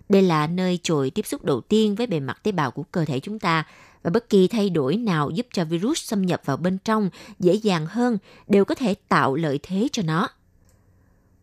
[0.09, 3.05] Đây là nơi chồi tiếp xúc đầu tiên với bề mặt tế bào của cơ
[3.05, 3.65] thể chúng ta
[4.07, 7.53] và bất kỳ thay đổi nào giúp cho virus xâm nhập vào bên trong dễ
[7.53, 10.29] dàng hơn đều có thể tạo lợi thế cho nó.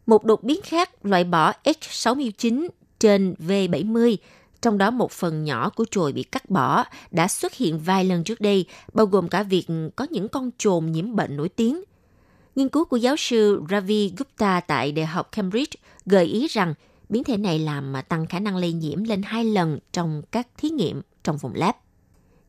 [0.06, 4.16] Một đột biến khác loại bỏ H69 trên V70,
[4.62, 8.24] trong đó một phần nhỏ của chồi bị cắt bỏ, đã xuất hiện vài lần
[8.24, 11.84] trước đây, bao gồm cả việc có những con chồn nhiễm bệnh nổi tiếng.
[12.56, 15.72] Nghiên cứu của giáo sư Ravi Gupta tại Đại học Cambridge
[16.06, 16.74] gợi ý rằng
[17.08, 20.70] biến thể này làm tăng khả năng lây nhiễm lên hai lần trong các thí
[20.70, 21.74] nghiệm trong phòng lab.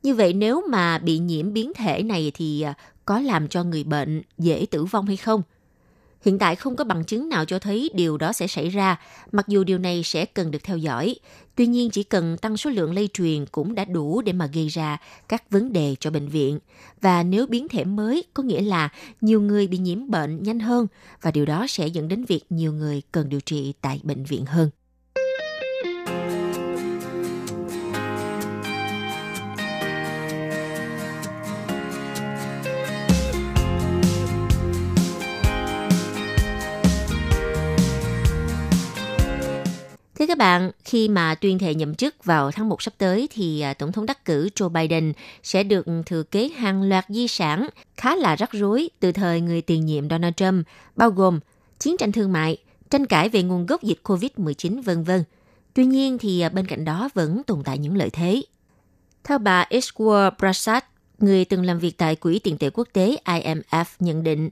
[0.05, 2.73] Như vậy nếu mà bị nhiễm biến thể này thì à,
[3.05, 5.41] có làm cho người bệnh dễ tử vong hay không?
[6.25, 8.99] Hiện tại không có bằng chứng nào cho thấy điều đó sẽ xảy ra,
[9.31, 11.15] mặc dù điều này sẽ cần được theo dõi.
[11.55, 14.67] Tuy nhiên chỉ cần tăng số lượng lây truyền cũng đã đủ để mà gây
[14.67, 14.97] ra
[15.27, 16.59] các vấn đề cho bệnh viện.
[17.01, 18.89] Và nếu biến thể mới có nghĩa là
[19.21, 20.87] nhiều người bị nhiễm bệnh nhanh hơn
[21.21, 24.45] và điều đó sẽ dẫn đến việc nhiều người cần điều trị tại bệnh viện
[24.45, 24.69] hơn.
[40.19, 43.61] Thưa các bạn, khi mà tuyên thệ nhậm chức vào tháng 1 sắp tới thì
[43.61, 45.13] à, Tổng thống đắc cử Joe Biden
[45.43, 49.41] sẽ được ừ, thừa kế hàng loạt di sản khá là rắc rối từ thời
[49.41, 51.39] người tiền nhiệm Donald Trump, bao gồm
[51.79, 52.57] chiến tranh thương mại,
[52.89, 55.23] tranh cãi về nguồn gốc dịch COVID-19 vân vân.
[55.73, 58.41] Tuy nhiên thì à, bên cạnh đó vẫn tồn tại những lợi thế.
[59.23, 60.83] Theo bà Ishwar Prasad,
[61.19, 64.49] người từng làm việc tại Quỹ tiền tệ quốc tế IMF nhận định,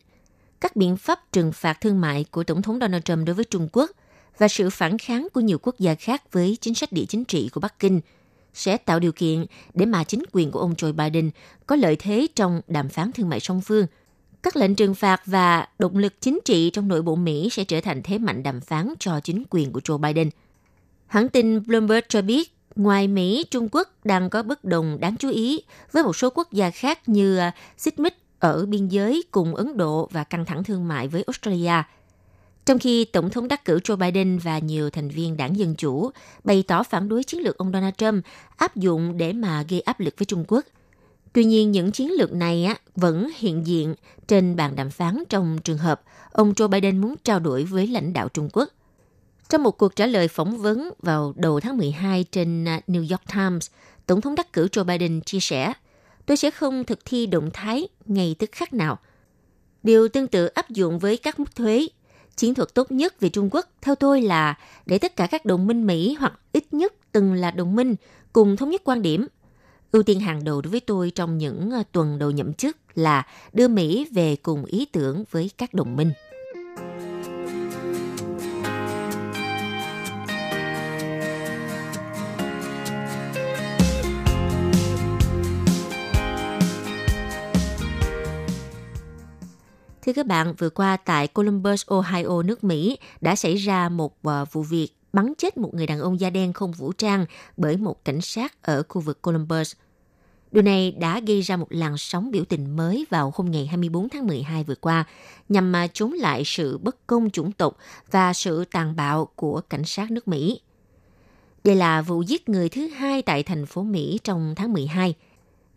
[0.62, 3.68] các biện pháp trừng phạt thương mại của Tổng thống Donald Trump đối với Trung
[3.72, 3.92] Quốc–
[4.38, 7.50] và sự phản kháng của nhiều quốc gia khác với chính sách địa chính trị
[7.50, 8.02] của Bắc Kinh
[8.54, 11.32] sẽ tạo điều kiện để mà chính quyền của ông Joe Biden
[11.68, 13.86] có lợi thế trong đàm phán thương mại song phương.
[14.44, 17.82] Các lệnh trừng phạt và động lực chính trị trong nội bộ Mỹ sẽ trở
[17.82, 20.30] thành thế mạnh đàm phán cho chính quyền của Joe Biden.
[21.08, 25.30] Hãng tin Bloomberg cho biết, ngoài Mỹ, Trung Quốc đang có bất đồng đáng chú
[25.30, 29.56] ý với một số quốc gia khác như à, xích mích ở biên giới cùng
[29.56, 31.84] Ấn Độ và căng thẳng thương mại với Australia–
[32.66, 36.12] trong khi Tổng thống đắc cử Joe Biden và nhiều thành viên đảng Dân Chủ
[36.44, 38.26] bày tỏ phản đối chiến lược ông Donald Trump
[38.58, 40.66] áp dụng để mà gây áp lực với Trung Quốc.
[41.34, 43.96] Tuy nhiên, những chiến lược này á, vẫn hiện diện
[44.28, 46.02] trên bàn đàm phán trong trường hợp
[46.32, 48.70] ông Joe Biden muốn trao đổi với lãnh đạo Trung Quốc.
[49.50, 53.22] Trong một cuộc trả lời phỏng vấn vào đầu tháng 12 trên à, New York
[53.34, 53.70] Times,
[54.06, 55.74] Tổng thống đắc cử Joe Biden chia sẻ,
[56.26, 59.00] tôi sẽ không thực thi động thái ngay tức khắc nào.
[59.84, 61.88] Điều tương tự áp dụng với các mức thuế.
[62.36, 65.68] Chiến thuật tốt nhất về Trung Quốc, theo tôi là để tất cả các đồng
[65.68, 67.96] minh Mỹ hoặc ít nhất từng là đồng minh
[68.34, 69.28] cùng thống nhất quan điểm.
[69.92, 73.28] Ưu tiên hàng đầu đối với tôi trong những ờ, tuần đầu nhậm chức là
[73.54, 76.12] đưa Mỹ về cùng ý tưởng với các đồng minh.
[90.06, 94.46] Thưa các bạn, vừa qua tại Columbus, Ohio, nước Mỹ đã xảy ra một ờ,
[94.52, 97.26] vụ việc bắn chết một người đàn ông da đen không vũ trang
[97.58, 99.74] bởi một cảnh sát ở khu vực Columbus.
[100.52, 104.10] Điều này đã gây ra một làn sóng biểu tình mới vào hôm ngày 24
[104.10, 105.06] tháng 12 vừa qua
[105.50, 107.78] nhằm mà chống lại sự bất công chủng tộc
[108.12, 110.60] và sự tàn bạo của cảnh sát nước Mỹ.
[111.64, 115.16] Đây là vụ giết người thứ hai tại thành phố Mỹ trong tháng 12.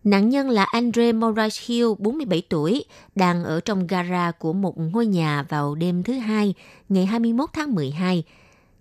[0.06, 2.84] Nạn nhân là Andre Moraes Hill, 47 tuổi,
[3.14, 6.54] đang ở trong gara của một ngôi nhà vào đêm thứ hai,
[6.88, 8.24] ngày 21 tháng 12,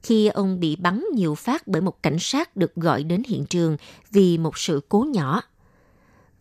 [0.04, 3.78] khi ông bị bắn nhiều phát bởi một cảnh sát được gọi đến hiện trường
[4.12, 5.42] vì một sự cố nhỏ.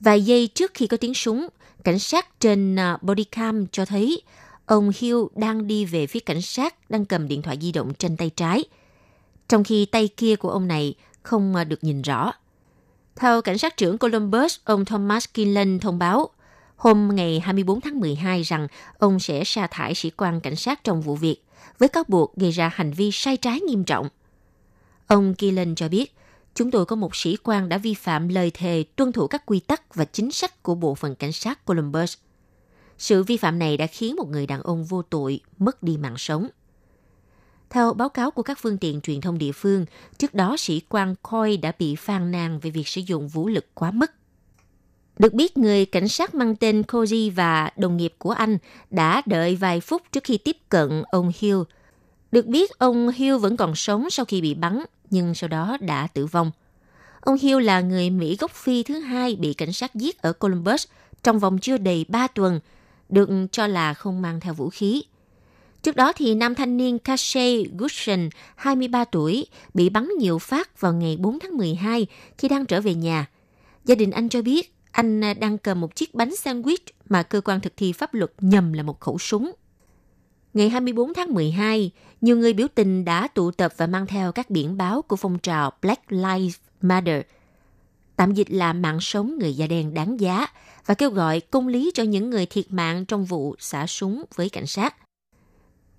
[0.01, 1.49] Vài giây trước khi có tiếng súng,
[1.85, 4.23] cảnh sát trên à, bodycam cho thấy
[4.67, 8.17] ông Hill đang đi về phía cảnh sát đang cầm điện thoại di động trên
[8.17, 8.65] tay trái,
[9.49, 12.33] trong khi tay kia của ông này không à, được nhìn rõ.
[13.17, 16.29] Theo cảnh sát trưởng Columbus, ông Thomas Kinlan thông báo
[16.77, 21.03] hôm ngày 24 tháng 12 rằng ông sẽ sa thải sĩ quan cảnh sát trong
[21.03, 21.37] vụ việc
[21.79, 24.09] với cáo buộc gây ra hành vi sai trái nghiêm trọng.
[25.07, 26.15] Ông Kinlan cho biết,
[26.55, 29.61] chúng tôi có một sĩ quan đã vi phạm lời thề tuân thủ các quy
[29.61, 32.17] tắc và chính sách của Bộ phận Cảnh sát Columbus.
[32.99, 36.19] Sự vi phạm này đã khiến một người đàn ông vô tội mất đi mạng
[36.19, 36.49] sống.
[37.75, 39.87] Theo báo cáo của các phương tiện truyền thông địa phương,
[40.19, 43.67] trước đó sĩ quan Khoi đã bị phàn nàn về việc sử dụng vũ lực
[43.75, 44.11] quá mức.
[45.19, 48.59] Được biết, người cảnh sát mang tên Koji và đồng nghiệp của anh
[48.91, 51.57] đã đợi vài phút trước khi tiếp cận ông Hill.
[52.33, 56.07] Được biết, ông Hill vẫn còn sống sau khi bị bắn, nhưng sau đó đã
[56.07, 56.51] tử vong.
[57.21, 60.87] Ông Hill là người Mỹ gốc Phi thứ hai bị cảnh sát giết ở Columbus
[61.23, 62.61] trong vòng chưa đầy 3 tuần,
[63.09, 65.03] được cho là không mang theo vũ khí.
[65.85, 70.93] Trước đó thì nam thanh niên Kashay Gushen, 23 tuổi, bị bắn nhiều phát vào
[70.93, 72.07] ngày 4 tháng 12
[72.39, 73.27] khi đang trở về nhà.
[73.85, 76.77] Gia đình anh cho biết anh đang cầm một chiếc bánh sandwich
[77.09, 79.53] mà cơ quan thực thi pháp luật nhầm là một khẩu súng.
[80.55, 84.51] Ngày 24 tháng 12, nhiều người biểu tình đã tụ tập và mang theo các
[84.51, 87.23] biển báo của phong trào Black Lives Matter,
[88.17, 90.47] tạm dịch là mạng sống người da đen đáng giá,
[90.87, 94.49] và kêu gọi công lý cho những người thiệt mạng trong vụ xả súng với
[94.49, 94.95] cảnh sát.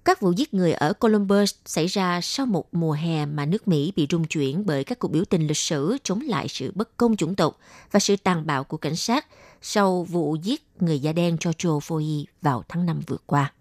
[0.06, 3.93] Các vụ giết người ở Columbus xảy ra sau một mùa hè mà nước Mỹ
[3.95, 7.16] bị rung chuyển bởi các cuộc biểu tình lịch sử chống lại sự bất công
[7.16, 7.58] chủng tộc
[7.91, 9.26] và sự tàn bạo của cảnh sát
[9.62, 13.51] sau vụ giết người da đen George Floyd vào tháng 5 vừa qua.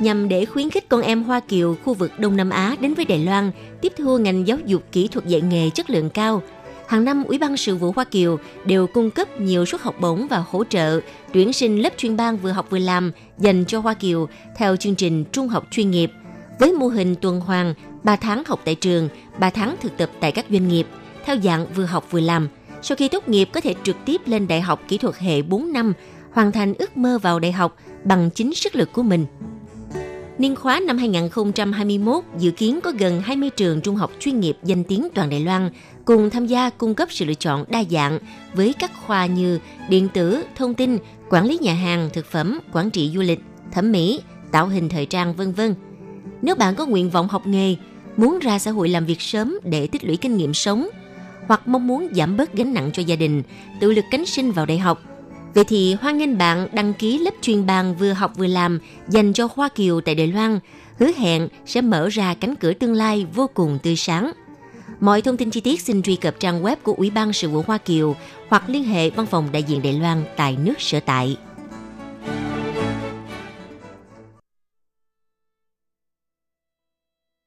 [0.00, 3.04] Nhằm để khuyến khích con em Hoa Kiều khu vực Đông Nam Á đến với
[3.04, 6.42] Đài Loan, tiếp thu ngành giáo dục kỹ thuật dạy nghề chất lượng cao–
[6.88, 10.26] hàng năm Ủy ban Sự vụ Hoa Kiều đều cung cấp nhiều suất học bổng
[10.30, 11.00] và hỗ trợ
[11.32, 14.94] tuyển sinh lớp chuyên ban vừa học vừa làm dành cho Hoa Kiều theo chương
[14.94, 16.10] trình trung học chuyên nghiệp
[16.58, 19.08] với mô hình tuần hoàn 3 tháng học tại trường,
[19.38, 20.86] 3 tháng thực tập tại các doanh nghiệp
[21.24, 22.48] theo dạng vừa học vừa làm.
[22.82, 25.72] Sau khi tốt nghiệp có thể trực tiếp lên đại học kỹ thuật hệ 4
[25.72, 25.92] năm,
[26.32, 29.26] hoàn thành ước mơ vào đại học bằng chính sức lực của mình.
[30.38, 34.84] Niên khóa năm 2021 dự kiến có gần 20 trường trung học chuyên nghiệp danh
[34.84, 35.70] tiếng toàn Đài Loan
[36.04, 38.18] cùng tham gia cung cấp sự lựa chọn đa dạng
[38.54, 40.98] với các khoa như điện tử, thông tin,
[41.30, 43.40] quản lý nhà hàng, thực phẩm, quản trị du lịch,
[43.72, 44.20] thẩm mỹ,
[44.52, 45.74] tạo hình thời trang vân vân.
[46.42, 47.76] Nếu bạn có nguyện vọng học nghề,
[48.16, 50.88] muốn ra xã hội làm việc sớm để tích lũy kinh nghiệm sống
[51.46, 53.42] hoặc mong muốn giảm bớt gánh nặng cho gia đình,
[53.80, 55.02] tự lực cánh sinh vào đại học–
[55.54, 58.78] Vậy thì hoan nghênh bạn đăng ký lớp chuyên bàn vừa học vừa làm
[59.08, 60.58] dành cho Hoa Kiều tại Đài Loan,
[60.98, 64.32] hứa hẹn sẽ mở ra cánh cửa tương lai vô cùng tươi sáng.
[65.00, 67.62] Mọi thông tin chi tiết xin truy cập trang web của Ủy ban Sự vụ
[67.66, 68.16] Hoa Kiều
[68.48, 71.36] hoặc liên hệ văn phòng đại diện Đài Loan tại nước sở tại.